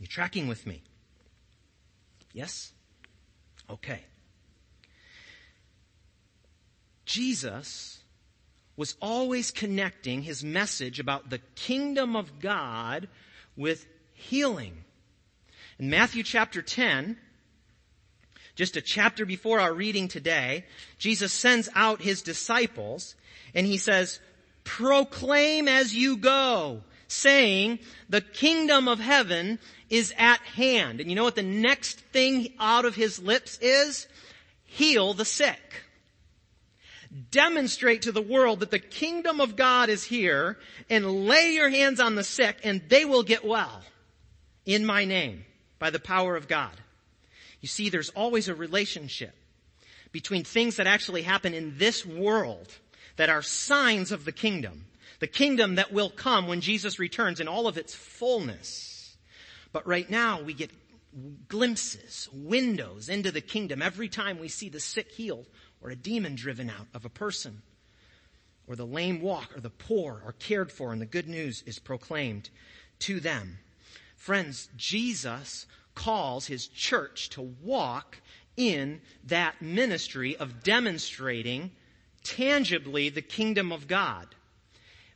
You 0.00 0.06
tracking 0.06 0.46
with 0.48 0.66
me? 0.66 0.82
Yes? 2.32 2.72
Okay. 3.70 4.00
Jesus 7.04 8.00
was 8.76 8.94
always 9.00 9.50
connecting 9.50 10.22
his 10.22 10.44
message 10.44 11.00
about 11.00 11.30
the 11.30 11.40
kingdom 11.54 12.14
of 12.14 12.40
God 12.40 13.08
with 13.56 13.86
healing. 14.14 14.84
In 15.78 15.90
Matthew 15.90 16.22
chapter 16.22 16.62
10, 16.62 17.16
just 18.54 18.76
a 18.76 18.80
chapter 18.80 19.26
before 19.26 19.60
our 19.60 19.72
reading 19.72 20.08
today, 20.08 20.64
Jesus 20.98 21.32
sends 21.32 21.68
out 21.74 22.00
his 22.00 22.22
disciples 22.22 23.14
and 23.54 23.66
he 23.66 23.76
says, 23.76 24.18
proclaim 24.64 25.68
as 25.68 25.94
you 25.94 26.16
go, 26.16 26.82
saying, 27.08 27.78
the 28.08 28.20
kingdom 28.20 28.88
of 28.88 28.98
heaven 28.98 29.58
is 29.90 30.12
at 30.18 30.40
hand. 30.40 31.00
And 31.00 31.10
you 31.10 31.16
know 31.16 31.24
what 31.24 31.36
the 31.36 31.42
next 31.42 32.00
thing 32.00 32.52
out 32.58 32.84
of 32.84 32.94
his 32.94 33.18
lips 33.18 33.58
is? 33.60 34.08
Heal 34.64 35.14
the 35.14 35.24
sick. 35.24 35.84
Demonstrate 37.30 38.02
to 38.02 38.12
the 38.12 38.20
world 38.20 38.60
that 38.60 38.70
the 38.70 38.78
kingdom 38.78 39.40
of 39.40 39.56
God 39.56 39.88
is 39.88 40.04
here 40.04 40.58
and 40.90 41.26
lay 41.26 41.52
your 41.52 41.70
hands 41.70 42.00
on 42.00 42.14
the 42.14 42.24
sick 42.24 42.58
and 42.62 42.82
they 42.88 43.04
will 43.04 43.22
get 43.22 43.44
well 43.44 43.82
in 44.66 44.84
my 44.84 45.04
name 45.04 45.44
by 45.78 45.90
the 45.90 46.00
power 46.00 46.36
of 46.36 46.48
God. 46.48 46.72
You 47.60 47.68
see, 47.68 47.88
there's 47.88 48.10
always 48.10 48.48
a 48.48 48.54
relationship 48.54 49.34
between 50.12 50.44
things 50.44 50.76
that 50.76 50.86
actually 50.86 51.22
happen 51.22 51.54
in 51.54 51.78
this 51.78 52.04
world 52.04 52.68
that 53.16 53.30
are 53.30 53.42
signs 53.42 54.12
of 54.12 54.24
the 54.24 54.32
kingdom. 54.32 54.86
The 55.20 55.26
kingdom 55.26 55.76
that 55.76 55.92
will 55.92 56.10
come 56.10 56.46
when 56.46 56.60
Jesus 56.60 56.98
returns 56.98 57.40
in 57.40 57.48
all 57.48 57.66
of 57.66 57.78
its 57.78 57.94
fullness. 57.94 59.16
But 59.72 59.86
right 59.86 60.08
now 60.08 60.42
we 60.42 60.52
get 60.52 60.70
glimpses, 61.48 62.28
windows 62.32 63.08
into 63.08 63.30
the 63.30 63.40
kingdom 63.40 63.80
every 63.80 64.08
time 64.08 64.38
we 64.38 64.48
see 64.48 64.68
the 64.68 64.80
sick 64.80 65.10
healed 65.10 65.46
or 65.80 65.90
a 65.90 65.96
demon 65.96 66.34
driven 66.34 66.70
out 66.70 66.86
of 66.94 67.04
a 67.04 67.10
person 67.10 67.62
or 68.66 68.76
the 68.76 68.86
lame 68.86 69.20
walk 69.20 69.56
or 69.56 69.60
the 69.60 69.70
poor 69.70 70.22
are 70.24 70.32
cared 70.32 70.72
for 70.72 70.92
and 70.92 71.00
the 71.00 71.06
good 71.06 71.28
news 71.28 71.62
is 71.66 71.78
proclaimed 71.78 72.50
to 72.98 73.20
them. 73.20 73.58
Friends, 74.16 74.68
Jesus 74.76 75.66
calls 75.94 76.46
his 76.46 76.66
church 76.66 77.30
to 77.30 77.42
walk 77.62 78.20
in 78.56 79.00
that 79.24 79.60
ministry 79.60 80.36
of 80.36 80.62
demonstrating 80.62 81.70
tangibly 82.24 83.08
the 83.08 83.22
kingdom 83.22 83.72
of 83.72 83.86
God. 83.86 84.34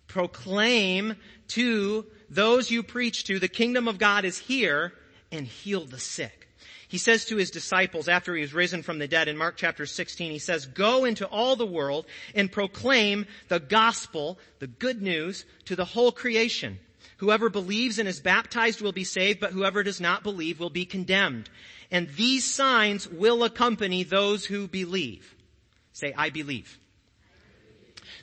Proclaim 0.07 1.17
to 1.49 2.07
those 2.29 2.71
you 2.71 2.83
preach 2.83 3.25
to, 3.25 3.39
the 3.39 3.49
kingdom 3.49 3.89
of 3.89 3.99
God 3.99 4.25
is 4.25 4.39
here 4.39 4.93
and 5.33 5.47
heal 5.47 5.85
the 5.85 5.99
sick. 5.99 6.40
He 6.91 6.99
says 6.99 7.25
to 7.27 7.37
his 7.37 7.53
disciples 7.53 8.09
after 8.09 8.35
he 8.35 8.43
was 8.43 8.53
risen 8.53 8.83
from 8.83 8.99
the 8.99 9.07
dead 9.07 9.29
in 9.29 9.37
Mark 9.37 9.57
chapter 9.57 9.87
16, 9.87 10.33
he 10.33 10.41
says, 10.41 10.67
go 10.67 11.05
into 11.05 11.25
all 11.25 11.55
the 11.55 11.65
world 11.65 12.05
and 12.35 12.51
proclaim 12.51 13.27
the 13.47 13.61
gospel, 13.61 14.41
the 14.59 14.67
good 14.67 15.01
news 15.01 15.45
to 15.67 15.77
the 15.77 15.85
whole 15.85 16.11
creation. 16.11 16.81
Whoever 17.19 17.49
believes 17.49 18.01
and 18.01 18.09
is 18.09 18.19
baptized 18.21 18.81
will 18.81 18.91
be 18.91 19.05
saved, 19.05 19.39
but 19.39 19.53
whoever 19.53 19.85
does 19.85 20.01
not 20.01 20.25
believe 20.25 20.59
will 20.59 20.69
be 20.69 20.85
condemned. 20.85 21.49
And 21.93 22.09
these 22.09 22.45
signs 22.45 23.07
will 23.07 23.45
accompany 23.45 24.03
those 24.03 24.45
who 24.45 24.67
believe. 24.67 25.37
Say, 25.93 26.13
I 26.19 26.31
believe. 26.31 26.77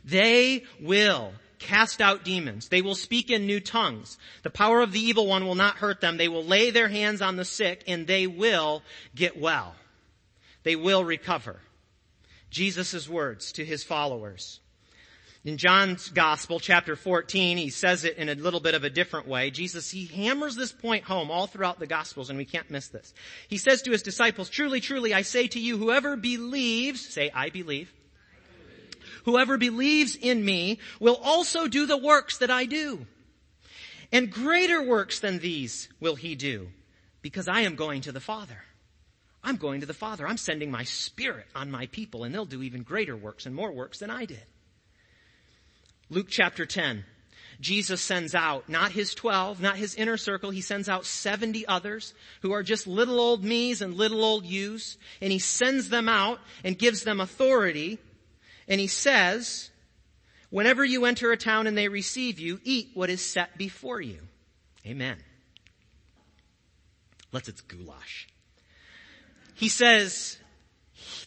They 0.03 0.65
will 0.81 1.31
cast 1.59 2.01
out 2.01 2.23
demons. 2.23 2.69
They 2.69 2.81
will 2.81 2.95
speak 2.95 3.29
in 3.29 3.45
new 3.45 3.59
tongues. 3.59 4.17
The 4.43 4.49
power 4.49 4.81
of 4.81 4.91
the 4.91 4.99
evil 4.99 5.27
one 5.27 5.45
will 5.45 5.55
not 5.55 5.77
hurt 5.77 6.01
them. 6.01 6.17
They 6.17 6.27
will 6.27 6.43
lay 6.43 6.71
their 6.71 6.87
hands 6.87 7.21
on 7.21 7.35
the 7.35 7.45
sick 7.45 7.83
and 7.87 8.07
they 8.07 8.27
will 8.27 8.83
get 9.15 9.39
well. 9.39 9.75
They 10.63 10.75
will 10.75 11.03
recover. 11.03 11.59
Jesus' 12.49 13.07
words 13.07 13.51
to 13.53 13.65
his 13.65 13.83
followers. 13.83 14.59
In 15.45 15.57
John's 15.57 16.09
gospel, 16.09 16.59
chapter 16.59 16.97
14, 16.97 17.57
he 17.57 17.69
says 17.69 18.03
it 18.03 18.17
in 18.17 18.27
a 18.27 18.35
little 18.35 18.59
bit 18.59 18.75
of 18.75 18.83
a 18.83 18.89
different 18.89 19.27
way. 19.27 19.49
Jesus, 19.49 19.89
he 19.89 20.05
hammers 20.05 20.55
this 20.55 20.73
point 20.73 21.05
home 21.05 21.31
all 21.31 21.47
throughout 21.47 21.79
the 21.79 21.87
gospels 21.87 22.29
and 22.29 22.37
we 22.37 22.43
can't 22.43 22.69
miss 22.69 22.89
this. 22.89 23.13
He 23.47 23.57
says 23.57 23.81
to 23.83 23.91
his 23.91 24.01
disciples, 24.01 24.49
truly, 24.49 24.81
truly, 24.81 25.13
I 25.13 25.21
say 25.21 25.47
to 25.47 25.59
you, 25.59 25.77
whoever 25.77 26.17
believes, 26.17 27.07
say, 27.07 27.31
I 27.33 27.49
believe, 27.49 27.93
Whoever 29.27 29.57
believes 29.57 30.15
in 30.15 30.46
me 30.46 30.79
will 31.01 31.19
also 31.22 31.67
do 31.67 31.86
the 31.86 31.98
works 31.98 32.38
that 32.38 32.50
I 32.50 32.63
do. 32.63 33.05
And 34.10 34.31
greater 34.31 34.81
works 34.81 35.19
than 35.19 35.39
these 35.39 35.89
will 36.00 36.15
he 36.15 36.36
do 36.36 36.69
because 37.22 37.50
I 37.50 37.62
am 37.62 37.75
going 37.75 38.00
to 38.03 38.13
the 38.13 38.22
Father. 38.22 38.63
I'm 39.43 39.57
going 39.57 39.81
to 39.81 39.86
the 39.86 39.93
Father. 39.93 40.25
I'm 40.25 40.38
sending 40.38 40.72
my 40.72 40.86
spirit 40.86 41.46
on 41.53 41.69
my 41.69 41.88
people 41.88 42.24
and 42.24 42.34
they'll 42.34 42.46
do 42.46 42.63
even 42.63 42.84
greater 42.84 43.17
works 43.17 43.46
and 43.46 43.53
more 43.53 43.69
works 43.69 44.00
than 44.00 44.10
I 44.10 44.24
did. 44.24 44.46
Luke 46.10 46.27
chapter 46.29 46.65
10. 46.65 47.03
Jesus 47.60 48.00
sends 48.00 48.34
out 48.34 48.69
not 48.69 48.93
his 48.93 49.13
12, 49.13 49.60
not 49.60 49.75
his 49.75 49.93
inner 49.96 50.15
circle. 50.15 50.51
He 50.51 50.62
sends 50.62 50.88
out 50.88 51.05
70 51.05 51.67
others 51.67 52.13
who 52.43 52.53
are 52.53 52.63
just 52.63 52.88
little 52.88 53.19
old 53.19 53.43
me's 53.43 53.81
and 53.81 53.93
little 53.93 54.24
old 54.24 54.46
you's. 54.46 54.98
And 55.19 55.34
he 55.34 55.39
sends 55.39 55.89
them 55.89 56.07
out 56.07 56.39
and 56.63 56.79
gives 56.79 57.03
them 57.03 57.19
authority 57.19 58.00
and 58.67 58.79
he 58.79 58.88
says, 58.88 59.69
whenever 60.50 60.83
you 60.83 61.05
enter 61.05 61.31
a 61.31 61.38
town 61.38 61.67
and 61.67 61.77
they 61.77 61.88
receive 61.88 62.39
you, 62.39 62.59
eat 62.63 62.89
what 62.93 63.09
is 63.09 63.24
set 63.24 63.57
before 63.57 64.01
you. 64.01 64.19
Amen. 64.86 65.17
Let's 67.31 67.47
it's 67.47 67.62
goulash. 67.62 68.27
He 69.55 69.69
says, 69.69 70.38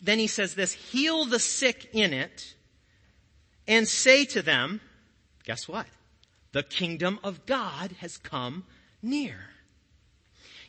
then 0.02 0.18
he 0.18 0.26
says 0.26 0.54
this, 0.54 0.73
heal 0.73 1.25
the 1.25 1.38
sick 1.38 1.90
in 1.92 2.12
it 2.12 2.54
and 3.66 3.87
say 3.87 4.25
to 4.26 4.42
them, 4.42 4.80
guess 5.44 5.68
what? 5.68 5.87
The 6.52 6.62
kingdom 6.62 7.18
of 7.23 7.47
God 7.47 7.92
has 8.00 8.18
come 8.18 8.64
near. 9.02 9.37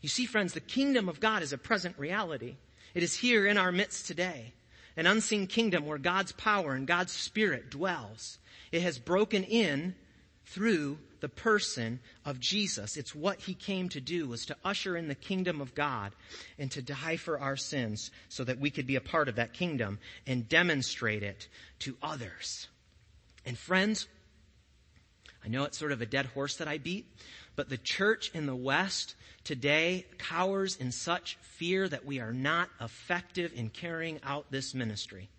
You 0.01 0.09
see, 0.09 0.25
friends, 0.25 0.53
the 0.53 0.59
kingdom 0.59 1.07
of 1.09 1.19
God 1.19 1.43
is 1.43 1.53
a 1.53 1.57
present 1.57 1.97
reality. 1.97 2.55
It 2.93 3.03
is 3.03 3.15
here 3.15 3.45
in 3.45 3.57
our 3.57 3.71
midst 3.71 4.07
today 4.07 4.53
an 4.97 5.07
unseen 5.07 5.47
kingdom 5.47 5.85
where 5.85 5.97
God's 5.97 6.31
power 6.31 6.73
and 6.73 6.87
God's 6.87 7.11
spirit 7.11 7.69
dwells. 7.69 8.37
It 8.71 8.81
has 8.81 8.99
broken 8.99 9.43
in 9.43 9.95
through 10.45 10.97
the 11.21 11.29
person 11.29 11.99
of 12.25 12.39
Jesus. 12.39 12.97
It's 12.97 13.15
what 13.15 13.39
he 13.39 13.53
came 13.53 13.89
to 13.89 14.01
do 14.01 14.27
was 14.27 14.45
to 14.47 14.57
usher 14.65 14.97
in 14.97 15.07
the 15.07 15.15
kingdom 15.15 15.61
of 15.61 15.75
God 15.75 16.11
and 16.57 16.69
to 16.71 16.81
die 16.81 17.17
for 17.17 17.39
our 17.39 17.55
sins 17.55 18.11
so 18.27 18.43
that 18.43 18.59
we 18.59 18.69
could 18.69 18.87
be 18.87 18.95
a 18.95 19.01
part 19.01 19.29
of 19.29 19.35
that 19.35 19.53
kingdom 19.53 19.99
and 20.27 20.49
demonstrate 20.49 21.23
it 21.23 21.47
to 21.79 21.95
others. 22.01 22.67
And 23.45 23.57
friends, 23.57 24.07
I 25.43 25.47
know 25.47 25.63
it's 25.63 25.77
sort 25.77 25.91
of 25.91 26.01
a 26.01 26.05
dead 26.05 26.27
horse 26.27 26.57
that 26.57 26.67
I 26.67 26.77
beat, 26.77 27.07
but 27.55 27.69
the 27.69 27.77
church 27.77 28.31
in 28.33 28.45
the 28.45 28.55
West 28.55 29.15
today 29.43 30.05
cowers 30.17 30.75
in 30.77 30.91
such 30.91 31.37
fear 31.41 31.87
that 31.87 32.05
we 32.05 32.19
are 32.19 32.33
not 32.33 32.69
effective 32.79 33.51
in 33.55 33.69
carrying 33.69 34.19
out 34.23 34.51
this 34.51 34.73
ministry. 34.73 35.29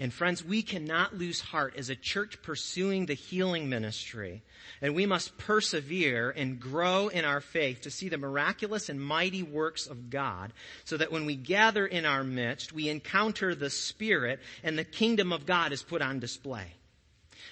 And 0.00 0.14
friends, 0.14 0.42
we 0.42 0.62
cannot 0.62 1.18
lose 1.18 1.42
heart 1.42 1.74
as 1.76 1.90
a 1.90 1.94
church 1.94 2.40
pursuing 2.40 3.04
the 3.04 3.12
healing 3.12 3.68
ministry. 3.68 4.42
And 4.80 4.94
we 4.94 5.04
must 5.04 5.36
persevere 5.36 6.30
and 6.30 6.58
grow 6.58 7.08
in 7.08 7.26
our 7.26 7.42
faith 7.42 7.82
to 7.82 7.90
see 7.90 8.08
the 8.08 8.16
miraculous 8.16 8.88
and 8.88 8.98
mighty 8.98 9.42
works 9.42 9.86
of 9.86 10.08
God 10.08 10.54
so 10.84 10.96
that 10.96 11.12
when 11.12 11.26
we 11.26 11.36
gather 11.36 11.86
in 11.86 12.06
our 12.06 12.24
midst, 12.24 12.72
we 12.72 12.88
encounter 12.88 13.54
the 13.54 13.68
Spirit 13.68 14.40
and 14.64 14.78
the 14.78 14.84
kingdom 14.84 15.34
of 15.34 15.44
God 15.44 15.70
is 15.70 15.82
put 15.82 16.00
on 16.00 16.18
display. 16.18 16.72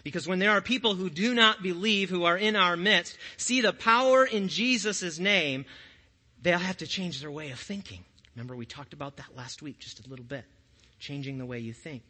Because 0.05 0.27
when 0.27 0.39
there 0.39 0.51
are 0.51 0.61
people 0.61 0.95
who 0.95 1.11
do 1.11 1.35
not 1.35 1.63
believe, 1.63 2.11
who 2.11 2.25
are 2.25 2.37
in 2.37 2.57
our 2.57 2.77
midst, 2.77 3.17
see 3.37 3.61
the 3.61 3.73
power 3.73 4.25
in 4.25 4.49
Jesus' 4.49 5.19
name, 5.19 5.65
they'll 6.43 6.59
have 6.59 6.79
to 6.79 6.87
change 6.87 7.21
their 7.21 7.31
way 7.31 7.51
of 7.51 7.59
thinking. 7.59 8.05
Remember 8.35 8.55
we 8.55 8.67
talked 8.67 8.93
about 8.93 9.17
that 9.17 9.37
last 9.37 9.63
week 9.63 9.79
just 9.79 10.05
a 10.05 10.09
little 10.09 10.25
bit. 10.25 10.45
Changing 11.01 11.39
the 11.39 11.47
way 11.47 11.59
you 11.59 11.73
think. 11.73 12.03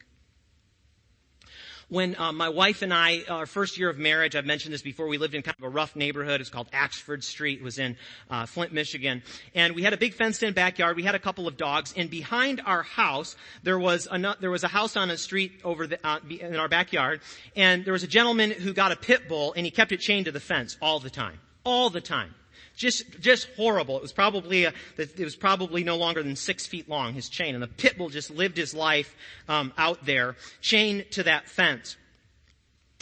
When 1.89 2.17
uh, 2.19 2.33
my 2.33 2.51
wife 2.51 2.83
and 2.83 2.93
I, 2.93 3.25
our 3.29 3.47
first 3.47 3.79
year 3.79 3.89
of 3.89 3.99
marriage, 3.99 4.37
I've 4.37 4.45
mentioned 4.45 4.75
this 4.75 4.83
before, 4.83 5.07
we 5.07 5.17
lived 5.17 5.35
in 5.35 5.43
kind 5.43 5.57
of 5.59 5.65
a 5.65 5.69
rough 5.69 5.97
neighborhood. 5.97 6.41
It's 6.41 6.51
called 6.51 6.71
Axford 6.71 7.23
Street. 7.23 7.61
It 7.61 7.65
was 7.65 7.79
in 7.79 7.97
uh, 8.31 8.47
Flint, 8.47 8.73
Michigan. 8.73 9.23
And 9.55 9.75
we 9.75 9.83
had 9.83 9.95
a 9.95 9.97
big 9.97 10.15
fenced-in 10.15 10.53
backyard. 10.53 10.97
We 10.97 11.03
had 11.03 11.15
a 11.15 11.19
couple 11.19 11.49
of 11.49 11.57
dogs. 11.57 11.95
And 11.97 12.11
behind 12.11 12.61
our 12.65 12.83
house, 12.83 13.37
there 13.63 13.79
was 13.79 14.07
a, 14.11 14.37
there 14.41 14.51
was 14.51 14.65
a 14.65 14.69
house 14.69 14.97
on 14.97 15.11
a 15.11 15.17
street 15.17 15.53
over 15.65 15.87
the, 15.87 16.07
uh, 16.07 16.21
in 16.29 16.57
our 16.57 16.69
backyard. 16.69 17.21
And 17.57 17.85
there 17.85 17.93
was 17.93 18.03
a 18.03 18.09
gentleman 18.09 18.51
who 18.51 18.75
got 18.75 18.93
a 18.93 18.97
pit 18.97 19.29
bull 19.29 19.55
and 19.55 19.65
he 19.65 19.71
kept 19.71 19.93
it 19.93 20.01
chained 20.01 20.27
to 20.27 20.33
the 20.33 20.41
fence 20.41 20.77
all 20.83 21.01
the 21.01 21.11
time. 21.11 21.39
All 21.65 21.89
the 21.89 22.01
time. 22.01 22.35
Just, 22.79 23.19
just 23.19 23.49
horrible. 23.57 23.97
It 23.97 24.03
was 24.03 24.13
probably, 24.13 24.65
a, 24.65 24.73
it 24.97 25.19
was 25.19 25.35
probably 25.35 25.83
no 25.83 25.97
longer 25.97 26.23
than 26.23 26.37
six 26.37 26.65
feet 26.65 26.89
long, 26.89 27.13
his 27.13 27.29
chain. 27.29 27.55
And 27.55 27.63
the 27.63 27.67
pit 27.67 27.99
bull 27.99 28.09
just 28.09 28.31
lived 28.31 28.57
his 28.57 28.73
life, 28.73 29.17
um, 29.49 29.73
out 29.77 30.07
there, 30.07 30.37
chained 30.61 31.07
to 31.11 31.25
that 31.25 31.49
fence. 31.49 31.97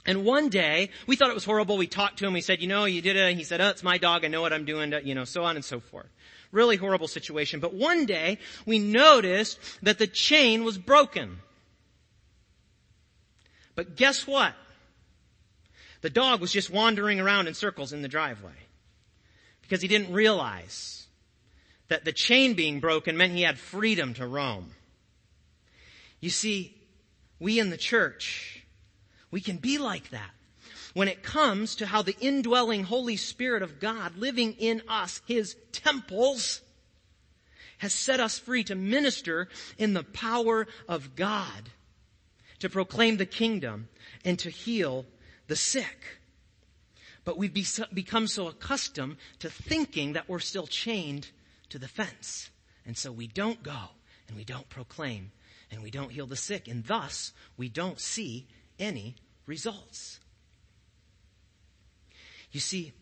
And 0.06 0.24
one 0.24 0.48
day, 0.48 0.88
we 1.06 1.14
thought 1.14 1.28
it 1.28 1.34
was 1.34 1.44
horrible. 1.44 1.76
We 1.76 1.88
talked 1.88 2.20
to 2.20 2.26
him. 2.26 2.32
We 2.32 2.40
said, 2.40 2.62
you 2.62 2.68
know, 2.68 2.86
you 2.86 3.02
did 3.02 3.16
it. 3.16 3.36
He 3.36 3.44
said, 3.44 3.60
oh, 3.60 3.68
it's 3.68 3.82
my 3.82 3.98
dog. 3.98 4.24
I 4.24 4.28
know 4.28 4.40
what 4.40 4.54
I'm 4.54 4.64
doing. 4.64 4.94
You 5.04 5.14
know, 5.14 5.24
so 5.24 5.44
on 5.44 5.56
and 5.56 5.64
so 5.64 5.78
forth. 5.78 6.08
Really 6.52 6.76
horrible 6.76 7.08
situation. 7.08 7.60
But 7.60 7.74
one 7.74 8.06
day, 8.06 8.38
we 8.64 8.78
noticed 8.78 9.58
that 9.82 9.98
the 9.98 10.06
chain 10.06 10.64
was 10.64 10.78
broken. 10.78 11.40
But 13.74 13.94
guess 13.94 14.26
what? 14.26 14.54
The 16.00 16.08
dog 16.08 16.40
was 16.40 16.50
just 16.50 16.70
wandering 16.70 17.20
around 17.20 17.46
in 17.46 17.52
circles 17.52 17.92
in 17.92 18.00
the 18.00 18.08
driveway 18.08 18.54
because 19.66 19.82
he 19.82 19.88
didn't 19.88 20.12
realize 20.12 21.06
that 21.88 22.04
the 22.04 22.12
chain 22.12 22.54
being 22.54 22.78
broken 22.78 23.16
meant 23.16 23.32
he 23.32 23.42
had 23.42 23.58
freedom 23.58 24.14
to 24.14 24.26
roam. 24.26 24.70
You 26.20 26.30
see, 26.30 26.76
we 27.40 27.58
in 27.58 27.70
the 27.70 27.76
church, 27.76 28.64
we 29.30 29.40
can 29.40 29.56
be 29.56 29.78
like 29.78 30.10
that. 30.10 30.30
When 30.94 31.08
it 31.08 31.22
comes 31.22 31.76
to 31.76 31.86
how 31.86 32.02
the 32.02 32.16
indwelling 32.20 32.84
Holy 32.84 33.16
Spirit 33.16 33.62
of 33.62 33.80
God 33.80 34.16
living 34.16 34.54
in 34.54 34.82
us, 34.88 35.20
His 35.26 35.56
temples, 35.72 36.62
has 37.78 37.92
set 37.92 38.20
us 38.20 38.38
free 38.38 38.64
to 38.64 38.74
minister 38.74 39.48
in 39.76 39.92
the 39.92 40.04
power 40.04 40.66
of 40.88 41.14
God, 41.14 41.70
to 42.60 42.70
proclaim 42.70 43.18
the 43.18 43.26
kingdom 43.26 43.88
and 44.24 44.38
to 44.38 44.48
heal 44.48 45.04
the 45.48 45.56
sick. 45.56 46.20
But 47.26 47.38
we've 47.38 47.52
become 47.92 48.28
so 48.28 48.46
accustomed 48.46 49.16
to 49.40 49.50
thinking 49.50 50.12
that 50.12 50.28
we're 50.28 50.38
still 50.38 50.68
chained 50.68 51.28
to 51.70 51.78
the 51.78 51.88
fence. 51.88 52.50
And 52.86 52.96
so 52.96 53.10
we 53.10 53.26
don't 53.26 53.64
go 53.64 53.90
and 54.28 54.36
we 54.36 54.44
don't 54.44 54.68
proclaim 54.68 55.32
and 55.72 55.82
we 55.82 55.90
don't 55.90 56.12
heal 56.12 56.28
the 56.28 56.36
sick. 56.36 56.68
And 56.68 56.84
thus 56.84 57.32
we 57.56 57.68
don't 57.68 57.98
see 57.98 58.46
any 58.78 59.16
results. 59.44 60.20
You 62.52 62.60
see, 62.60 62.92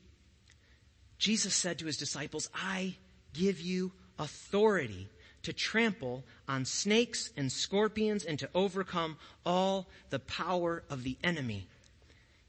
Jesus 1.19 1.54
said 1.54 1.78
to 1.81 1.87
his 1.87 1.99
disciples, 1.99 2.49
I 2.54 2.97
give 3.35 3.61
you 3.61 3.93
authority 4.19 5.11
to 5.43 5.52
trample 5.52 6.25
on 6.49 6.64
snakes 6.64 7.31
and 7.37 7.52
scorpions 7.52 8.25
and 8.25 8.38
to 8.38 8.49
overcome 8.54 9.19
all 9.45 9.87
the 10.09 10.19
power 10.19 10.83
of 10.88 11.02
the 11.02 11.19
enemy. 11.23 11.69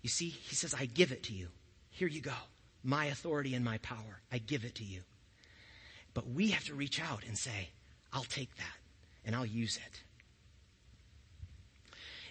You 0.01 0.09
see, 0.09 0.29
he 0.29 0.55
says, 0.55 0.73
I 0.73 0.85
give 0.85 1.11
it 1.11 1.23
to 1.23 1.33
you. 1.33 1.49
Here 1.95 2.09
you 2.09 2.19
go. 2.19 2.33
My 2.83 3.05
authority 3.05 3.55
and 3.55 3.63
my 3.63 3.77
power. 3.77 4.21
I 4.29 4.37
give 4.37 4.65
it 4.65 4.75
to 4.75 4.83
you. 4.83 4.99
But 6.13 6.27
we 6.27 6.49
have 6.49 6.65
to 6.65 6.73
reach 6.73 7.01
out 7.01 7.23
and 7.25 7.37
say, 7.37 7.69
I'll 8.11 8.23
take 8.23 8.53
that 8.57 8.77
and 9.23 9.33
I'll 9.33 9.45
use 9.45 9.77
it. 9.77 10.01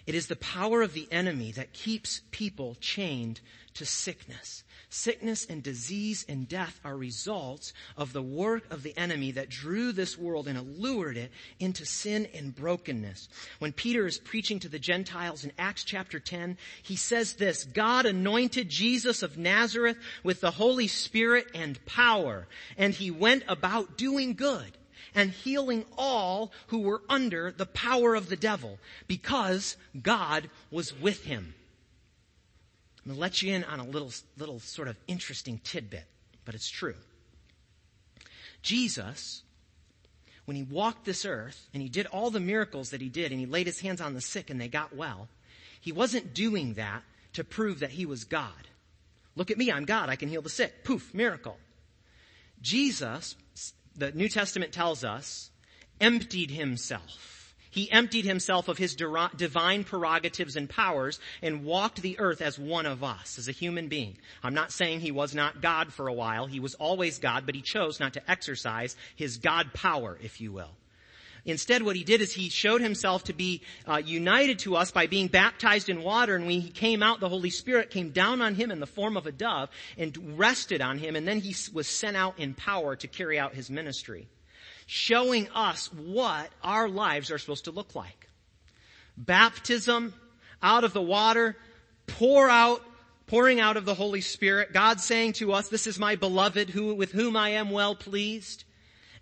It 0.05 0.13
is 0.13 0.27
the 0.27 0.35
power 0.35 0.83
of 0.83 0.93
the 0.93 1.07
enemy 1.11 1.51
that 1.53 1.73
keeps 1.73 2.21
people 2.29 2.77
chained 2.79 3.41
to 3.73 3.87
sickness. 3.87 4.63
Sickness 4.95 5.45
and 5.49 5.61
disease 5.61 6.25
and 6.29 6.47
death 6.47 6.79
are 6.85 6.95
results 6.95 7.73
of 7.97 8.13
the 8.13 8.21
work 8.21 8.63
of 8.71 8.81
the 8.81 8.97
enemy 8.97 9.31
that 9.31 9.49
drew 9.49 9.91
this 9.91 10.17
world 10.17 10.47
and 10.47 10.57
allured 10.57 11.17
it 11.17 11.31
into 11.59 11.85
sin 11.85 12.29
and 12.33 12.55
brokenness. 12.55 13.27
When 13.59 13.73
Peter 13.73 14.07
is 14.07 14.17
preaching 14.17 14.57
to 14.59 14.69
the 14.69 14.79
Gentiles 14.79 15.43
in 15.43 15.51
Acts 15.59 15.83
chapter 15.83 16.17
10, 16.17 16.57
he 16.81 16.95
says 16.95 17.33
this, 17.33 17.65
God 17.65 18.05
anointed 18.05 18.69
Jesus 18.69 19.21
of 19.21 19.37
Nazareth 19.37 19.97
with 20.23 20.39
the 20.39 20.51
Holy 20.51 20.87
Spirit 20.87 21.47
and 21.53 21.85
power, 21.85 22.47
and 22.77 22.93
he 22.93 23.11
went 23.11 23.43
about 23.49 23.97
doing 23.97 24.33
good 24.33 24.77
and 25.13 25.29
healing 25.29 25.83
all 25.97 26.53
who 26.67 26.79
were 26.79 27.01
under 27.09 27.51
the 27.51 27.65
power 27.65 28.15
of 28.15 28.29
the 28.29 28.37
devil 28.37 28.79
because 29.07 29.75
God 30.01 30.49
was 30.71 30.97
with 30.97 31.25
him. 31.25 31.53
I'm 33.05 33.11
going 33.11 33.15
to 33.17 33.21
let 33.21 33.41
you 33.41 33.53
in 33.53 33.63
on 33.65 33.79
a 33.79 33.85
little, 33.85 34.11
little 34.37 34.59
sort 34.59 34.87
of 34.87 34.97
interesting 35.07 35.59
tidbit, 35.63 36.05
but 36.43 36.55
it's 36.55 36.69
true. 36.69 36.95
Jesus, 38.61 39.43
when 40.45 40.57
he 40.57 40.63
walked 40.63 41.05
this 41.05 41.23
earth 41.23 41.69
and 41.73 41.83
he 41.83 41.89
did 41.89 42.07
all 42.07 42.31
the 42.31 42.39
miracles 42.39 42.89
that 42.89 43.01
he 43.01 43.09
did 43.09 43.31
and 43.31 43.39
he 43.39 43.45
laid 43.45 43.67
his 43.67 43.79
hands 43.79 44.01
on 44.01 44.15
the 44.15 44.21
sick 44.21 44.49
and 44.49 44.59
they 44.59 44.67
got 44.67 44.95
well, 44.95 45.27
he 45.79 45.91
wasn't 45.91 46.33
doing 46.33 46.73
that 46.73 47.03
to 47.33 47.43
prove 47.43 47.79
that 47.79 47.91
he 47.91 48.05
was 48.05 48.23
God. 48.23 48.67
Look 49.35 49.51
at 49.51 49.57
me, 49.57 49.71
I'm 49.71 49.85
God, 49.85 50.09
I 50.09 50.15
can 50.15 50.29
heal 50.29 50.41
the 50.41 50.49
sick. 50.49 50.83
Poof, 50.83 51.13
miracle. 51.13 51.57
Jesus 52.61 53.35
the 53.95 54.11
New 54.11 54.29
Testament 54.29 54.71
tells 54.71 55.03
us, 55.03 55.49
emptied 55.99 56.51
himself. 56.51 57.34
He 57.75 57.91
emptied 57.91 58.23
himself 58.23 58.69
of 58.69 58.77
his 58.77 58.95
divine 58.95 59.83
prerogatives 59.83 60.55
and 60.55 60.69
powers 60.69 61.19
and 61.41 61.65
walked 61.65 62.01
the 62.01 62.17
earth 62.19 62.41
as 62.41 62.57
one 62.57 62.85
of 62.85 63.03
us, 63.03 63.37
as 63.37 63.49
a 63.49 63.51
human 63.51 63.89
being. 63.89 64.15
I'm 64.41 64.53
not 64.53 64.71
saying 64.71 65.01
he 65.01 65.11
was 65.11 65.35
not 65.35 65.61
God 65.61 65.91
for 65.91 66.07
a 66.07 66.13
while. 66.13 66.45
He 66.45 66.61
was 66.61 66.75
always 66.75 67.19
God, 67.19 67.45
but 67.45 67.53
he 67.53 67.61
chose 67.61 67.99
not 67.99 68.13
to 68.13 68.31
exercise 68.31 68.95
his 69.17 69.39
God 69.39 69.73
power, 69.73 70.17
if 70.23 70.39
you 70.39 70.53
will. 70.53 70.69
Instead, 71.43 71.83
what 71.83 71.97
he 71.97 72.05
did 72.05 72.21
is 72.21 72.31
he 72.31 72.47
showed 72.47 72.79
himself 72.79 73.25
to 73.25 73.33
be 73.33 73.61
uh, 73.85 73.97
united 73.97 74.59
to 74.59 74.77
us 74.77 74.91
by 74.91 75.05
being 75.05 75.27
baptized 75.27 75.89
in 75.89 76.01
water. 76.01 76.37
And 76.37 76.47
when 76.47 76.61
he 76.61 76.69
came 76.69 77.03
out, 77.03 77.19
the 77.19 77.27
Holy 77.27 77.49
Spirit 77.49 77.89
came 77.89 78.11
down 78.11 78.41
on 78.41 78.55
him 78.55 78.71
in 78.71 78.79
the 78.79 78.87
form 78.87 79.17
of 79.17 79.27
a 79.27 79.33
dove 79.33 79.69
and 79.97 80.39
rested 80.39 80.79
on 80.79 80.97
him. 80.97 81.17
And 81.17 81.27
then 81.27 81.41
he 81.41 81.53
was 81.73 81.87
sent 81.87 82.15
out 82.15 82.39
in 82.39 82.53
power 82.53 82.95
to 82.95 83.07
carry 83.07 83.37
out 83.37 83.53
his 83.53 83.69
ministry, 83.69 84.29
showing 84.85 85.47
us 85.49 85.91
what 85.93 86.49
our 86.63 86.87
lives 86.87 87.31
are 87.31 87.37
supposed 87.37 87.65
to 87.65 87.71
look 87.71 87.95
like. 87.95 88.27
Baptism 89.17 90.13
out 90.61 90.83
of 90.83 90.93
the 90.93 91.01
water, 91.01 91.55
pour 92.07 92.49
out 92.49 92.81
pouring 93.27 93.59
out 93.59 93.77
of 93.77 93.85
the 93.85 93.95
Holy 93.95 94.21
Spirit, 94.21 94.73
God 94.73 94.99
saying 94.99 95.33
to 95.33 95.53
us, 95.53 95.69
this 95.69 95.87
is 95.87 95.97
my 95.97 96.15
beloved 96.15 96.69
who, 96.69 96.93
with 96.93 97.11
whom 97.11 97.35
I 97.35 97.49
am 97.49 97.71
well 97.71 97.95
pleased, 97.95 98.63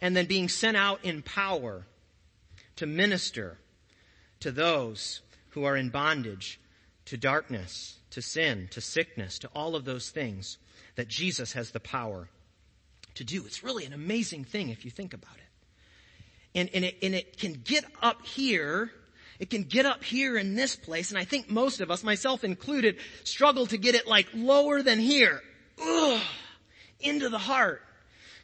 and 0.01 0.15
then 0.15 0.25
being 0.25 0.49
sent 0.49 0.75
out 0.75 1.03
in 1.03 1.21
power 1.21 1.85
to 2.75 2.85
minister 2.85 3.57
to 4.41 4.51
those 4.51 5.21
who 5.49 5.63
are 5.63 5.77
in 5.77 5.89
bondage 5.89 6.59
to 7.05 7.17
darkness, 7.17 7.97
to 8.09 8.21
sin, 8.21 8.67
to 8.71 8.81
sickness, 8.81 9.39
to 9.39 9.49
all 9.55 9.75
of 9.75 9.85
those 9.85 10.09
things 10.09 10.57
that 10.95 11.07
Jesus 11.07 11.53
has 11.53 11.71
the 11.71 11.79
power 11.79 12.29
to 13.15 13.23
do. 13.23 13.45
It's 13.45 13.63
really 13.63 13.85
an 13.85 13.93
amazing 13.93 14.43
thing 14.43 14.69
if 14.69 14.83
you 14.83 14.91
think 14.91 15.13
about 15.13 15.35
it. 15.35 15.52
And, 16.55 16.69
and, 16.73 16.85
it, 16.85 16.97
and 17.01 17.15
it 17.15 17.37
can 17.37 17.53
get 17.53 17.83
up 18.01 18.25
here, 18.25 18.91
it 19.39 19.49
can 19.49 19.63
get 19.63 19.85
up 19.85 20.03
here 20.03 20.37
in 20.37 20.55
this 20.55 20.75
place, 20.75 21.09
and 21.09 21.17
I 21.17 21.23
think 21.23 21.49
most 21.49 21.81
of 21.81 21.89
us, 21.89 22.03
myself 22.03 22.43
included, 22.43 22.97
struggle 23.23 23.65
to 23.67 23.77
get 23.77 23.95
it 23.95 24.07
like 24.07 24.27
lower 24.33 24.81
than 24.81 24.99
here. 24.99 25.41
Ugh, 25.81 26.21
into 26.99 27.29
the 27.29 27.39
heart. 27.39 27.81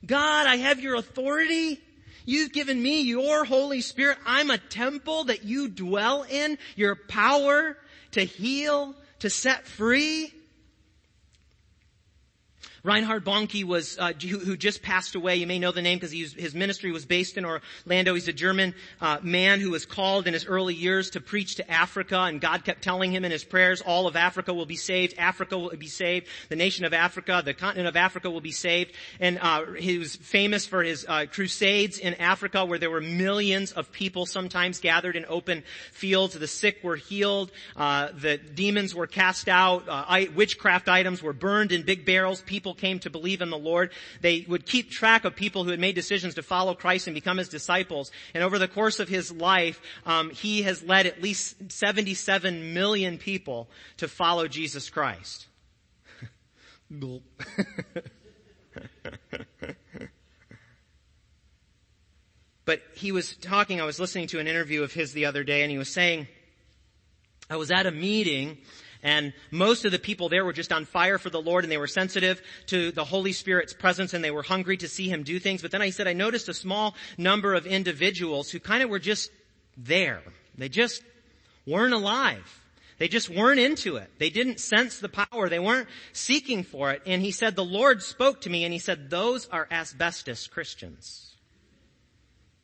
God, 0.06 0.48
I 0.48 0.58
have 0.58 0.80
your 0.80 0.95
authority. 0.95 1.80
You've 2.26 2.52
given 2.52 2.82
me 2.82 3.02
your 3.02 3.45
Holy 3.45 3.82
Spirit. 3.82 4.17
I'm 4.26 4.50
a 4.50 4.58
temple 4.58 5.26
that 5.26 5.43
you 5.43 5.67
dwell 5.67 6.24
in. 6.24 6.58
Your 6.76 6.95
power 6.95 7.78
to 8.12 8.22
heal, 8.22 8.95
to 9.19 9.30
set 9.30 9.67
free. 9.67 10.34
Reinhard 12.84 13.26
Bonnke 13.26 13.63
was, 13.63 13.98
uh, 14.00 14.13
who, 14.13 14.39
who, 14.39 14.58
just 14.58 14.82
passed 14.82 15.15
away. 15.15 15.36
You 15.36 15.48
may 15.48 15.60
know 15.60 15.72
the 15.72 15.82
name 15.82 15.98
because 15.98 16.12
his 16.12 16.54
ministry 16.54 16.92
was 16.92 17.06
based 17.06 17.38
in 17.38 17.46
Orlando. 17.46 18.13
He's 18.13 18.28
a 18.28 18.34
German 18.34 18.74
uh, 19.02 19.20
man 19.22 19.60
who 19.60 19.72
was 19.72 19.86
called 19.86 20.28
in 20.28 20.34
his 20.34 20.46
early 20.46 20.74
years 20.74 21.12
to 21.12 21.22
preach 21.22 21.56
to 21.56 21.70
Africa, 21.70 22.20
and 22.20 22.39
God 22.39 22.63
kept 22.63 22.82
telling 22.82 23.12
him 23.12 23.26
in 23.26 23.32
his 23.32 23.44
prayers, 23.44 23.82
all 23.82 24.08
of 24.08 24.15
Africa 24.15 24.54
will 24.54 24.65
be 24.65 24.76
saved. 24.76 25.15
Africa 25.18 25.58
will 25.58 25.70
be 25.72 25.88
saved. 25.88 26.28
The 26.50 26.56
nation 26.56 26.86
of 26.86 26.94
Africa, 26.94 27.42
the 27.44 27.54
continent 27.54 27.88
of 27.88 27.96
Africa 27.96 28.30
will 28.30 28.42
be 28.42 28.52
saved. 28.52 28.94
And 29.20 29.39
uh, 29.39 29.74
he 29.74 29.98
was 29.98 30.15
famous 30.15 30.65
for 30.65 30.84
his 30.84 31.06
uh, 31.08 31.26
crusades 31.32 32.00
in 32.00 32.13
Africa, 32.15 32.65
where 32.65 32.80
there 32.80 32.92
were 32.92 33.02
millions 33.02 33.72
of 33.72 33.92
people 33.92 34.26
sometimes 34.26 34.80
gathered 34.80 35.15
in 35.15 35.26
open 35.28 35.63
fields. 35.92 36.38
The 36.38 36.48
sick 36.48 36.80
were 36.84 36.96
healed. 36.96 37.52
Uh, 37.76 38.10
the 38.13 38.38
demons 38.38 38.96
were 38.96 39.08
cast 39.08 39.48
out. 39.48 39.84
Uh, 39.88 40.26
witchcraft 40.36 40.89
items 40.89 41.22
were 41.22 41.34
burned 41.34 41.72
in 41.72 41.84
big 41.84 42.06
barrels. 42.06 42.42
People 42.42 42.68
people 42.69 42.79
came 42.79 42.99
to 42.99 43.10
believe 43.10 43.41
in 43.41 43.49
the 43.49 43.58
Lord. 43.58 43.91
They 44.21 44.45
would 44.47 44.67
keep 44.67 44.91
track 44.91 45.25
of 45.25 45.36
people 45.36 45.63
who 45.63 45.71
had 45.71 45.79
made 45.79 45.95
decisions 45.95 46.36
to 46.36 46.43
follow 46.43 46.75
Christ 46.75 47.08
and 47.08 47.15
become 47.15 47.38
his 47.38 47.49
disciples. 47.49 48.12
And 48.34 48.43
over 48.43 48.60
the 48.60 48.67
course 48.67 48.99
of 48.99 49.10
his 49.10 49.32
life, 49.32 49.82
um, 50.05 50.29
he 50.29 50.62
has 50.63 50.84
led 50.84 51.08
at 51.08 51.19
least 51.21 51.71
77 51.71 52.73
million 52.73 53.17
people 53.17 53.69
to 53.97 54.08
follow 54.08 54.47
Jesus 54.47 54.89
Christ. 54.89 55.47
but 62.65 62.82
he 62.95 63.12
was 63.12 63.36
talking, 63.38 63.82
I 63.82 63.86
was 63.86 63.99
listening 63.99 64.27
to 64.27 64.39
an 64.39 64.47
interview 64.47 64.84
of 64.84 64.93
his 64.93 65.13
the 65.13 65.25
other 65.25 65.43
day 65.43 65.63
and 65.63 65.71
he 65.71 65.79
was 65.79 65.89
saying, 65.89 66.27
I 67.49 67.55
was 67.55 67.71
at 67.71 67.88
a 67.88 67.91
meeting 67.91 68.60
and 69.01 69.33
most 69.51 69.85
of 69.85 69.91
the 69.91 69.99
people 69.99 70.29
there 70.29 70.43
were 70.43 70.53
just 70.53 70.71
on 70.71 70.85
fire 70.85 71.17
for 71.17 71.29
the 71.29 71.41
Lord 71.41 71.63
and 71.63 71.71
they 71.71 71.77
were 71.77 71.88
sensitive 71.88 72.41
to 72.67 72.91
the 72.91 73.05
Holy 73.05 73.31
Spirit's 73.31 73.73
presence 73.73 74.13
and 74.13 74.23
they 74.23 74.31
were 74.31 74.43
hungry 74.43 74.77
to 74.77 74.88
see 74.88 75.07
Him 75.07 75.23
do 75.23 75.39
things. 75.39 75.62
But 75.62 75.71
then 75.71 75.81
I 75.81 75.89
said 75.89 76.07
I 76.07 76.13
noticed 76.13 76.49
a 76.49 76.53
small 76.53 76.95
number 77.17 77.53
of 77.53 77.65
individuals 77.65 78.49
who 78.51 78.59
kind 78.59 78.83
of 78.83 78.89
were 78.89 78.99
just 78.99 79.31
there. 79.77 80.21
They 80.57 80.69
just 80.69 81.01
weren't 81.65 81.93
alive. 81.93 82.65
They 82.97 83.07
just 83.07 83.29
weren't 83.29 83.62
into 83.62 83.95
it. 83.95 84.09
They 84.19 84.29
didn't 84.29 84.59
sense 84.59 84.99
the 84.99 85.07
power. 85.07 85.47
They 85.47 85.59
weren't 85.59 85.88
seeking 86.12 86.63
for 86.63 86.91
it. 86.91 87.01
And 87.05 87.21
he 87.21 87.31
said, 87.31 87.55
the 87.55 87.63
Lord 87.63 88.03
spoke 88.03 88.41
to 88.41 88.49
me 88.49 88.65
and 88.65 88.73
he 88.73 88.79
said, 88.79 89.09
those 89.09 89.47
are 89.47 89.65
asbestos 89.71 90.47
Christians. 90.47 91.33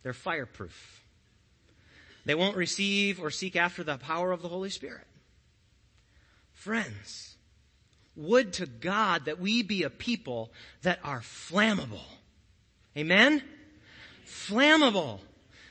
They're 0.03 0.11
fireproof. 0.11 1.01
They 2.25 2.35
won't 2.35 2.57
receive 2.57 3.21
or 3.21 3.31
seek 3.31 3.55
after 3.55 3.83
the 3.83 3.97
power 3.97 4.33
of 4.33 4.41
the 4.41 4.49
Holy 4.49 4.69
Spirit. 4.69 5.07
Friends, 6.65 7.35
would 8.15 8.53
to 8.53 8.65
God 8.65 9.25
that 9.25 9.39
we 9.39 9.61
be 9.61 9.83
a 9.83 9.89
people 9.91 10.51
that 10.81 10.97
are 11.03 11.19
flammable. 11.19 12.01
Amen? 12.97 13.43
Flammable. 14.25 15.19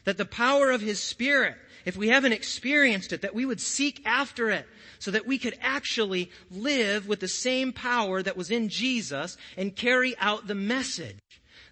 That 0.04 0.18
the 0.18 0.24
power 0.24 0.70
of 0.70 0.80
His 0.80 1.02
Spirit, 1.02 1.56
if 1.84 1.96
we 1.96 2.10
haven't 2.10 2.30
experienced 2.30 3.12
it, 3.12 3.22
that 3.22 3.34
we 3.34 3.44
would 3.44 3.60
seek 3.60 4.02
after 4.06 4.50
it 4.50 4.68
so 5.00 5.10
that 5.10 5.26
we 5.26 5.36
could 5.36 5.58
actually 5.60 6.30
live 6.48 7.08
with 7.08 7.18
the 7.18 7.26
same 7.26 7.72
power 7.72 8.22
that 8.22 8.36
was 8.36 8.52
in 8.52 8.68
Jesus 8.68 9.36
and 9.56 9.74
carry 9.74 10.16
out 10.18 10.46
the 10.46 10.54
message. 10.54 11.18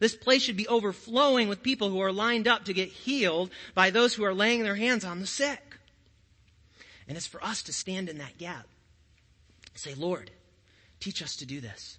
This 0.01 0.17
place 0.17 0.43
should 0.43 0.57
be 0.57 0.67
overflowing 0.67 1.49
with 1.49 1.63
people 1.63 1.91
who 1.91 2.01
are 2.01 2.11
lined 2.11 2.49
up 2.49 2.65
to 2.65 2.75
get 2.75 2.89
healed 2.89 3.53
by 3.73 3.91
those 3.91 4.15
who 4.15 4.25
are 4.25 4.35
laying 4.35 4.65
their 4.65 4.75
hands 4.75 5.05
on 5.05 5.21
the 5.21 5.29
sick. 5.29 5.77
And 7.07 7.17
it's 7.17 7.29
for 7.29 7.45
us 7.45 7.63
to 7.63 7.73
stand 7.73 8.09
in 8.09 8.19
that 8.19 8.37
gap. 8.37 8.67
Say, 9.75 9.95
Lord, 9.95 10.31
teach 11.01 11.23
us 11.23 11.37
to 11.37 11.47
do 11.47 11.61
this. 11.61 11.99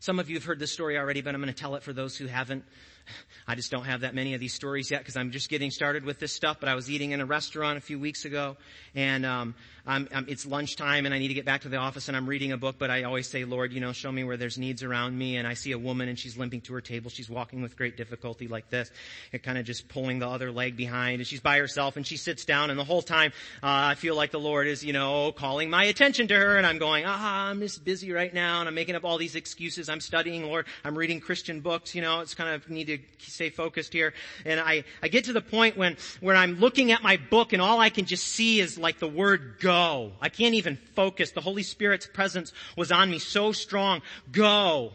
Some 0.00 0.18
of 0.18 0.28
you 0.28 0.36
have 0.36 0.44
heard 0.44 0.58
this 0.58 0.72
story 0.72 0.98
already, 0.98 1.22
but 1.22 1.34
I'm 1.34 1.40
going 1.40 1.52
to 1.52 1.58
tell 1.58 1.76
it 1.76 1.82
for 1.82 1.92
those 1.94 2.16
who 2.16 2.26
haven't. 2.26 2.64
I 3.46 3.54
just 3.54 3.70
don't 3.70 3.84
have 3.84 4.00
that 4.00 4.14
many 4.14 4.34
of 4.34 4.40
these 4.40 4.52
stories 4.52 4.90
yet 4.90 5.00
because 5.00 5.16
I'm 5.16 5.30
just 5.30 5.48
getting 5.48 5.70
started 5.70 6.04
with 6.04 6.18
this 6.18 6.32
stuff. 6.32 6.58
But 6.60 6.68
I 6.68 6.74
was 6.74 6.90
eating 6.90 7.12
in 7.12 7.20
a 7.20 7.26
restaurant 7.26 7.78
a 7.78 7.80
few 7.80 7.98
weeks 7.98 8.24
ago, 8.24 8.56
and 8.94 9.24
um, 9.24 9.54
I'm, 9.86 10.08
I'm, 10.14 10.24
it's 10.28 10.46
lunchtime, 10.46 11.04
and 11.04 11.14
I 11.14 11.18
need 11.18 11.28
to 11.28 11.34
get 11.34 11.44
back 11.44 11.62
to 11.62 11.68
the 11.68 11.76
office, 11.76 12.08
and 12.08 12.16
I'm 12.16 12.26
reading 12.26 12.52
a 12.52 12.56
book. 12.56 12.76
But 12.78 12.90
I 12.90 13.02
always 13.02 13.28
say, 13.28 13.44
Lord, 13.44 13.72
you 13.72 13.80
know, 13.80 13.92
show 13.92 14.10
me 14.10 14.24
where 14.24 14.38
there's 14.38 14.56
needs 14.56 14.82
around 14.82 15.18
me. 15.18 15.36
And 15.36 15.46
I 15.46 15.52
see 15.52 15.72
a 15.72 15.78
woman, 15.78 16.08
and 16.08 16.18
she's 16.18 16.38
limping 16.38 16.62
to 16.62 16.72
her 16.72 16.80
table. 16.80 17.10
She's 17.10 17.28
walking 17.28 17.60
with 17.60 17.76
great 17.76 17.96
difficulty, 17.96 18.48
like 18.48 18.70
this, 18.70 18.90
and 19.32 19.42
kind 19.42 19.58
of 19.58 19.66
just 19.66 19.88
pulling 19.88 20.20
the 20.20 20.28
other 20.28 20.50
leg 20.50 20.74
behind. 20.74 21.20
And 21.20 21.26
she's 21.26 21.40
by 21.40 21.58
herself, 21.58 21.96
and 21.96 22.06
she 22.06 22.16
sits 22.16 22.46
down. 22.46 22.70
And 22.70 22.78
the 22.78 22.84
whole 22.84 23.02
time, 23.02 23.32
uh, 23.62 23.92
I 23.92 23.94
feel 23.94 24.16
like 24.16 24.30
the 24.30 24.40
Lord 24.40 24.66
is, 24.66 24.82
you 24.82 24.94
know, 24.94 25.32
calling 25.32 25.68
my 25.68 25.84
attention 25.84 26.28
to 26.28 26.34
her, 26.34 26.56
and 26.56 26.66
I'm 26.66 26.78
going, 26.78 27.04
ah, 27.06 27.48
I'm 27.50 27.60
just 27.60 27.84
busy 27.84 28.10
right 28.12 28.32
now, 28.32 28.60
and 28.60 28.68
I'm 28.68 28.74
making 28.74 28.94
up 28.94 29.04
all 29.04 29.18
these 29.18 29.34
excuses. 29.34 29.90
I'm 29.90 30.00
studying, 30.00 30.44
Lord. 30.44 30.64
I'm 30.82 30.96
reading 30.96 31.20
Christian 31.20 31.60
books. 31.60 31.94
You 31.94 32.00
know, 32.00 32.20
it's 32.20 32.34
kind 32.34 32.54
of 32.54 32.70
need 32.70 32.86
to 32.86 32.98
stay 33.18 33.50
focused 33.50 33.92
here. 33.92 34.14
And 34.46 34.58
I, 34.60 34.84
I 35.02 35.08
get 35.08 35.24
to 35.24 35.34
the 35.34 35.42
point 35.42 35.76
when, 35.76 35.98
where 36.20 36.36
I'm 36.36 36.54
looking 36.54 36.90
at 36.90 37.02
my 37.02 37.18
book 37.18 37.52
and 37.52 37.60
all 37.60 37.80
I 37.80 37.90
can 37.90 38.06
just 38.06 38.26
see 38.28 38.60
is 38.60 38.78
like 38.78 38.98
the 38.98 39.08
word 39.08 39.56
go. 39.60 39.73
I 39.74 40.28
can't 40.28 40.54
even 40.54 40.76
focus. 40.94 41.32
The 41.32 41.40
Holy 41.40 41.62
Spirit's 41.62 42.06
presence 42.06 42.52
was 42.76 42.92
on 42.92 43.10
me 43.10 43.18
so 43.18 43.52
strong. 43.52 44.02
Go. 44.30 44.92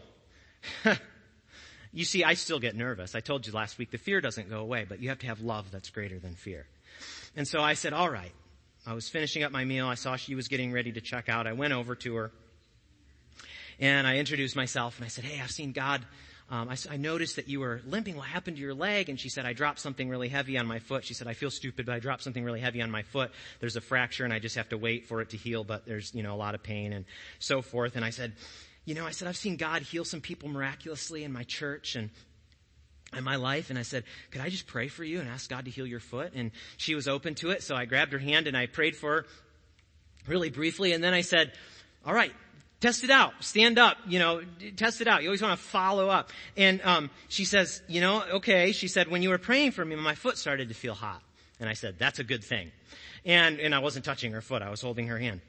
you 1.92 2.04
see, 2.04 2.24
I 2.24 2.34
still 2.34 2.58
get 2.58 2.74
nervous. 2.74 3.14
I 3.14 3.20
told 3.20 3.46
you 3.46 3.52
last 3.52 3.78
week 3.78 3.90
the 3.90 3.98
fear 3.98 4.20
doesn't 4.20 4.48
go 4.48 4.60
away, 4.60 4.86
but 4.88 5.00
you 5.00 5.08
have 5.08 5.18
to 5.20 5.26
have 5.26 5.40
love 5.40 5.70
that's 5.70 5.90
greater 5.90 6.18
than 6.18 6.34
fear. 6.34 6.66
And 7.36 7.46
so 7.46 7.60
I 7.60 7.74
said, 7.74 7.92
all 7.92 8.10
right. 8.10 8.32
I 8.86 8.94
was 8.94 9.08
finishing 9.08 9.42
up 9.42 9.52
my 9.52 9.64
meal. 9.64 9.86
I 9.86 9.94
saw 9.94 10.16
she 10.16 10.34
was 10.34 10.48
getting 10.48 10.72
ready 10.72 10.92
to 10.92 11.00
check 11.00 11.28
out. 11.28 11.46
I 11.46 11.52
went 11.52 11.74
over 11.74 11.94
to 11.96 12.14
her 12.16 12.32
and 13.78 14.06
I 14.06 14.16
introduced 14.16 14.54
myself 14.56 14.96
and 14.98 15.04
I 15.04 15.08
said, 15.08 15.24
Hey, 15.24 15.40
I've 15.40 15.50
seen 15.50 15.72
God 15.72 16.04
um, 16.50 16.68
I, 16.68 16.76
I, 16.90 16.96
noticed 16.96 17.36
that 17.36 17.48
you 17.48 17.60
were 17.60 17.80
limping. 17.86 18.16
What 18.16 18.26
happened 18.26 18.56
to 18.56 18.62
your 18.62 18.74
leg? 18.74 19.08
And 19.08 19.20
she 19.20 19.28
said, 19.28 19.46
I 19.46 19.52
dropped 19.52 19.78
something 19.78 20.08
really 20.08 20.28
heavy 20.28 20.58
on 20.58 20.66
my 20.66 20.80
foot. 20.80 21.04
She 21.04 21.14
said, 21.14 21.28
I 21.28 21.34
feel 21.34 21.50
stupid, 21.50 21.86
but 21.86 21.94
I 21.94 22.00
dropped 22.00 22.24
something 22.24 22.42
really 22.42 22.60
heavy 22.60 22.82
on 22.82 22.90
my 22.90 23.02
foot. 23.02 23.30
There's 23.60 23.76
a 23.76 23.80
fracture 23.80 24.24
and 24.24 24.34
I 24.34 24.40
just 24.40 24.56
have 24.56 24.68
to 24.70 24.78
wait 24.78 25.06
for 25.06 25.20
it 25.20 25.30
to 25.30 25.36
heal, 25.36 25.62
but 25.62 25.86
there's, 25.86 26.12
you 26.12 26.24
know, 26.24 26.34
a 26.34 26.36
lot 26.36 26.56
of 26.56 26.62
pain 26.62 26.92
and 26.92 27.04
so 27.38 27.62
forth. 27.62 27.94
And 27.94 28.04
I 28.04 28.10
said, 28.10 28.32
you 28.84 28.96
know, 28.96 29.06
I 29.06 29.12
said, 29.12 29.28
I've 29.28 29.36
seen 29.36 29.56
God 29.56 29.82
heal 29.82 30.04
some 30.04 30.20
people 30.20 30.48
miraculously 30.48 31.22
in 31.22 31.32
my 31.32 31.44
church 31.44 31.94
and 31.94 32.10
in 33.16 33.22
my 33.22 33.36
life 33.36 33.70
and 33.70 33.78
I 33.78 33.82
said, 33.82 34.02
could 34.32 34.40
I 34.40 34.48
just 34.48 34.66
pray 34.66 34.88
for 34.88 35.04
you 35.04 35.20
and 35.20 35.28
ask 35.28 35.48
God 35.48 35.66
to 35.66 35.70
heal 35.70 35.86
your 35.86 36.00
foot? 36.00 36.32
And 36.34 36.50
she 36.76 36.96
was 36.96 37.06
open 37.06 37.36
to 37.36 37.50
it. 37.50 37.62
So 37.62 37.76
I 37.76 37.84
grabbed 37.84 38.12
her 38.12 38.18
hand 38.18 38.48
and 38.48 38.56
I 38.56 38.66
prayed 38.66 38.96
for 38.96 39.22
her 39.22 39.26
really 40.26 40.50
briefly. 40.50 40.92
And 40.92 41.02
then 41.02 41.14
I 41.14 41.20
said, 41.20 41.52
all 42.04 42.14
right, 42.14 42.32
Test 42.80 43.04
it 43.04 43.10
out. 43.10 43.32
Stand 43.40 43.78
up. 43.78 43.98
You 44.06 44.18
know, 44.18 44.42
test 44.76 45.00
it 45.00 45.06
out. 45.06 45.22
You 45.22 45.28
always 45.28 45.42
want 45.42 45.58
to 45.58 45.64
follow 45.64 46.08
up. 46.08 46.30
And 46.56 46.80
um, 46.82 47.10
she 47.28 47.44
says, 47.44 47.82
you 47.88 48.00
know, 48.00 48.22
okay. 48.34 48.72
She 48.72 48.88
said, 48.88 49.08
when 49.08 49.22
you 49.22 49.28
were 49.28 49.38
praying 49.38 49.72
for 49.72 49.84
me, 49.84 49.96
my 49.96 50.14
foot 50.14 50.38
started 50.38 50.68
to 50.68 50.74
feel 50.74 50.94
hot. 50.94 51.22
And 51.60 51.68
I 51.68 51.74
said, 51.74 51.98
that's 51.98 52.18
a 52.18 52.24
good 52.24 52.42
thing. 52.42 52.72
And 53.24 53.60
and 53.60 53.74
I 53.74 53.80
wasn't 53.80 54.04
touching 54.06 54.32
her 54.32 54.40
foot. 54.40 54.62
I 54.62 54.70
was 54.70 54.80
holding 54.80 55.08
her 55.08 55.18
hand. 55.18 55.42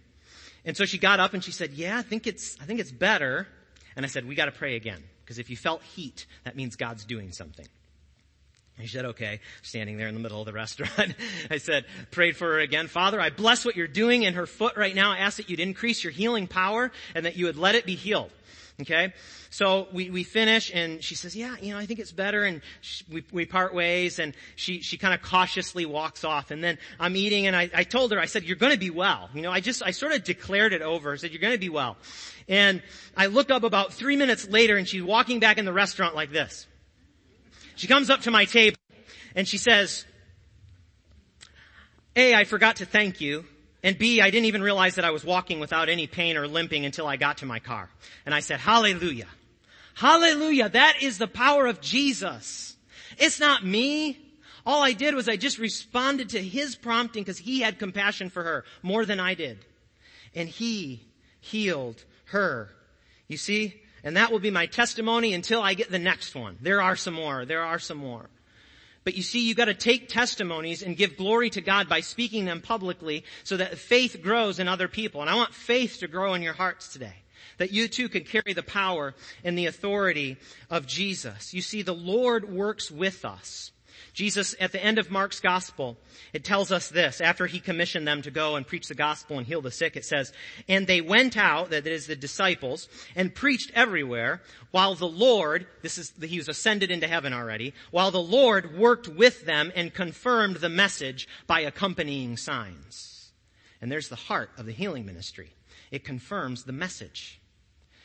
And 0.66 0.76
so 0.76 0.86
she 0.86 0.98
got 0.98 1.20
up 1.20 1.34
and 1.34 1.44
she 1.44 1.52
said, 1.52 1.72
yeah, 1.72 1.98
I 1.98 2.02
think 2.02 2.28
it's 2.28 2.58
I 2.62 2.66
think 2.66 2.80
it's 2.80 2.92
better. 2.92 3.48
And 3.96 4.06
I 4.06 4.10
said, 4.10 4.28
we 4.28 4.36
got 4.36 4.46
to 4.46 4.52
pray 4.52 4.76
again 4.76 5.02
because 5.24 5.40
if 5.40 5.50
you 5.50 5.56
felt 5.56 5.82
heat, 5.84 6.26
that 6.44 6.56
means 6.56 6.76
God's 6.76 7.06
doing 7.06 7.32
something. 7.32 7.68
He 8.82 8.88
said, 8.88 9.06
okay, 9.06 9.40
standing 9.62 9.98
there 9.98 10.08
in 10.08 10.14
the 10.14 10.20
middle 10.20 10.40
of 10.40 10.46
the 10.46 10.54
restaurant. 10.62 11.16
I 11.50 11.58
said, 11.58 11.86
prayed 12.12 12.36
for 12.36 12.54
her 12.54 12.60
again. 12.60 12.88
Father, 12.88 13.20
I 13.22 13.30
bless 13.30 13.66
what 13.66 13.76
you're 13.76 13.88
doing 13.88 14.24
in 14.24 14.34
her 14.34 14.46
foot 14.46 14.78
right 14.78 14.96
now. 14.96 15.12
I 15.12 15.18
ask 15.18 15.38
that 15.38 15.50
you'd 15.50 15.60
increase 15.60 16.04
your 16.04 16.12
healing 16.12 16.48
power 16.48 16.92
and 17.16 17.26
that 17.26 17.38
you 17.38 17.46
would 17.46 17.58
let 17.58 17.76
it 17.76 17.86
be 17.86 17.96
healed. 17.96 18.32
Okay? 18.82 19.14
So 19.50 19.90
we, 19.92 20.10
we 20.10 20.24
finish 20.24 20.72
and 20.74 21.04
she 21.04 21.14
says, 21.14 21.36
yeah, 21.36 21.56
you 21.62 21.74
know, 21.74 21.78
I 21.78 21.86
think 21.86 22.00
it's 22.00 22.14
better 22.14 22.44
and 22.44 22.62
she, 22.80 23.04
we, 23.12 23.24
we 23.32 23.46
part 23.46 23.74
ways 23.74 24.18
and 24.18 24.34
she, 24.56 24.82
she 24.82 24.98
kind 24.98 25.14
of 25.14 25.22
cautiously 25.22 25.86
walks 25.86 26.24
off 26.24 26.52
and 26.52 26.64
then 26.64 26.78
I'm 27.00 27.18
eating 27.18 27.48
and 27.48 27.56
I, 27.56 27.70
I 27.74 27.84
told 27.84 28.14
her, 28.14 28.20
I 28.20 28.28
said, 28.28 28.44
you're 28.44 28.56
gonna 28.56 28.78
be 28.78 28.90
well. 28.90 29.30
You 29.34 29.42
know, 29.42 29.52
I 29.52 29.60
just, 29.60 29.84
I 29.84 29.92
sort 29.92 30.14
of 30.14 30.24
declared 30.24 30.72
it 30.72 30.82
over. 30.82 31.12
I 31.12 31.18
said, 31.18 31.32
you're 31.32 31.42
gonna 31.42 31.58
be 31.58 31.70
well. 31.70 31.98
And 32.48 32.82
I 33.16 33.26
look 33.26 33.52
up 33.52 33.64
about 33.64 33.94
three 33.94 34.16
minutes 34.16 34.48
later 34.48 34.78
and 34.78 34.88
she's 34.88 35.04
walking 35.04 35.42
back 35.42 35.58
in 35.58 35.66
the 35.66 35.74
restaurant 35.74 36.16
like 36.16 36.32
this. 36.32 36.66
She 37.82 37.88
comes 37.88 38.12
up 38.12 38.22
to 38.22 38.32
my 38.32 38.46
table 38.46 38.78
and 39.34 39.48
she 39.48 39.58
says, 39.58 40.06
A, 42.16 42.36
I 42.36 42.44
forgot 42.44 42.76
to 42.76 42.86
thank 42.86 43.20
you. 43.20 43.44
And 43.82 43.98
B, 43.98 44.22
I 44.22 44.30
didn't 44.30 44.46
even 44.46 44.62
realize 44.62 44.96
that 44.96 45.04
I 45.04 45.10
was 45.10 45.26
walking 45.26 45.60
without 45.60 45.90
any 45.90 46.06
pain 46.06 46.38
or 46.38 46.48
limping 46.48 46.86
until 46.86 47.08
I 47.08 47.16
got 47.16 47.40
to 47.40 47.48
my 47.48 47.58
car. 47.58 47.90
And 48.24 48.36
I 48.36 48.42
said, 48.42 48.60
hallelujah. 48.60 49.26
Hallelujah. 49.96 50.70
That 50.70 51.02
is 51.02 51.18
the 51.18 51.26
power 51.26 51.66
of 51.66 51.82
Jesus. 51.82 52.78
It's 53.18 53.40
not 53.40 53.66
me. 53.66 54.20
All 54.64 54.84
I 54.84 54.94
did 54.94 55.16
was 55.16 55.28
I 55.28 55.36
just 55.36 55.58
responded 55.58 56.30
to 56.30 56.40
his 56.40 56.76
prompting 56.76 57.24
because 57.24 57.40
he 57.40 57.62
had 57.62 57.80
compassion 57.80 58.30
for 58.30 58.44
her 58.44 58.64
more 58.84 59.08
than 59.08 59.20
I 59.20 59.34
did. 59.34 59.66
And 60.36 60.48
he 60.48 61.02
healed 61.40 62.06
her. 62.26 62.70
You 63.28 63.38
see? 63.38 63.81
And 64.04 64.18
that 64.18 64.32
will 64.32 64.40
be 64.40 64.52
my 64.52 64.66
testimony 64.66 65.34
until 65.34 65.62
I 65.62 65.74
get 65.74 65.92
the 65.92 66.00
next 66.00 66.36
one. 66.36 66.58
There 66.62 66.82
are 66.82 66.96
some 66.96 67.14
more. 67.14 67.46
There 67.46 67.64
are 67.64 67.80
some 67.80 67.98
more. 67.98 68.30
But 69.04 69.16
you 69.16 69.24
see, 69.24 69.48
you 69.48 69.56
gotta 69.56 69.74
take 69.74 70.10
testimonies 70.10 70.84
and 70.84 70.98
give 70.98 71.18
glory 71.18 71.50
to 71.52 71.62
God 71.62 71.90
by 71.90 72.02
speaking 72.02 72.46
them 72.46 72.62
publicly 72.62 73.24
so 73.44 73.58
that 73.58 73.78
faith 73.78 74.22
grows 74.22 74.60
in 74.60 74.68
other 74.68 74.88
people. 74.88 75.22
And 75.22 75.30
I 75.30 75.36
want 75.36 75.54
faith 75.54 76.00
to 76.00 76.08
grow 76.08 76.34
in 76.34 76.42
your 76.42 76.54
hearts 76.54 76.94
today. 76.94 77.16
That 77.58 77.72
you 77.72 77.88
too 77.88 78.10
can 78.10 78.24
carry 78.24 78.54
the 78.54 78.64
power 78.64 79.14
and 79.44 79.58
the 79.58 79.66
authority 79.68 80.38
of 80.70 80.88
Jesus. 80.88 81.54
You 81.54 81.62
see, 81.62 81.82
the 81.82 81.94
Lord 81.94 82.52
works 82.52 82.90
with 82.90 83.26
us. 83.26 83.72
Jesus, 84.14 84.56
at 84.60 84.72
the 84.72 84.84
end 84.84 85.00
of 85.00 85.10
Mark's 85.10 85.40
gospel, 85.40 85.98
it 86.34 86.44
tells 86.44 86.72
us 86.72 86.90
this, 86.90 87.22
after 87.22 87.48
he 87.48 87.60
commissioned 87.60 88.08
them 88.08 88.22
to 88.22 88.32
go 88.32 88.56
and 88.56 88.68
preach 88.68 88.88
the 88.88 88.96
gospel 88.96 89.38
and 89.38 89.48
heal 89.48 89.62
the 89.62 89.72
sick, 89.72 89.96
it 89.96 90.06
says, 90.06 90.34
and 90.68 90.88
they 90.88 91.02
went 91.02 91.38
out, 91.38 91.70
that 91.70 91.88
is 91.88 92.08
the 92.08 92.16
disciples, 92.16 92.88
and 93.16 93.34
preached 93.34 93.72
everywhere, 93.74 94.42
while 94.72 94.96
the 94.96 95.08
Lord, 95.08 95.68
this 95.82 95.98
is, 95.98 96.12
he 96.22 96.38
was 96.38 96.50
ascended 96.50 96.92
into 96.92 97.08
heaven 97.08 97.34
already, 97.34 97.74
while 97.92 98.12
the 98.12 98.22
Lord 98.22 98.78
worked 98.78 99.08
with 99.08 99.46
them 99.46 99.72
and 99.76 99.94
confirmed 99.94 100.58
the 100.58 100.70
message 100.70 101.28
by 101.48 101.62
accompanying 101.62 102.38
signs. 102.38 103.32
And 103.82 103.92
there's 103.92 104.10
the 104.10 104.16
heart 104.16 104.52
of 104.58 104.66
the 104.66 104.72
healing 104.72 105.06
ministry. 105.06 105.52
It 105.90 106.04
confirms 106.04 106.64
the 106.64 106.72
message. 106.72 107.40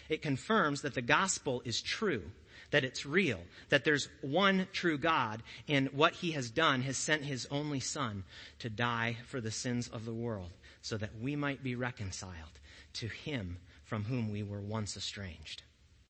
It 0.09 0.23
confirms 0.23 0.83
that 0.83 0.95
the 0.95 1.03
gospel 1.03 1.63
is 1.65 1.83
true, 1.83 2.23
that 2.71 2.85
it's 2.85 3.07
real, 3.07 3.41
that 3.69 3.85
there's 3.85 4.09
one 4.21 4.67
true 4.73 4.99
God, 4.99 5.43
and 5.69 5.93
what 5.93 6.15
he 6.15 6.33
has 6.33 6.51
done 6.51 6.83
has 6.83 6.97
sent 6.97 7.25
his 7.25 7.47
only 7.51 7.81
son 7.81 8.25
to 8.59 8.71
die 8.71 9.17
for 9.27 9.41
the 9.41 9.51
sins 9.51 9.89
of 9.89 10.05
the 10.05 10.15
world 10.15 10.51
so 10.83 10.97
that 10.97 11.19
we 11.21 11.37
might 11.37 11.63
be 11.63 11.75
reconciled 11.75 12.61
to 12.95 13.09
him 13.09 13.59
from 13.85 14.05
whom 14.05 14.31
we 14.31 14.43
were 14.43 14.61
once 14.61 14.97
estranged. 14.97 15.63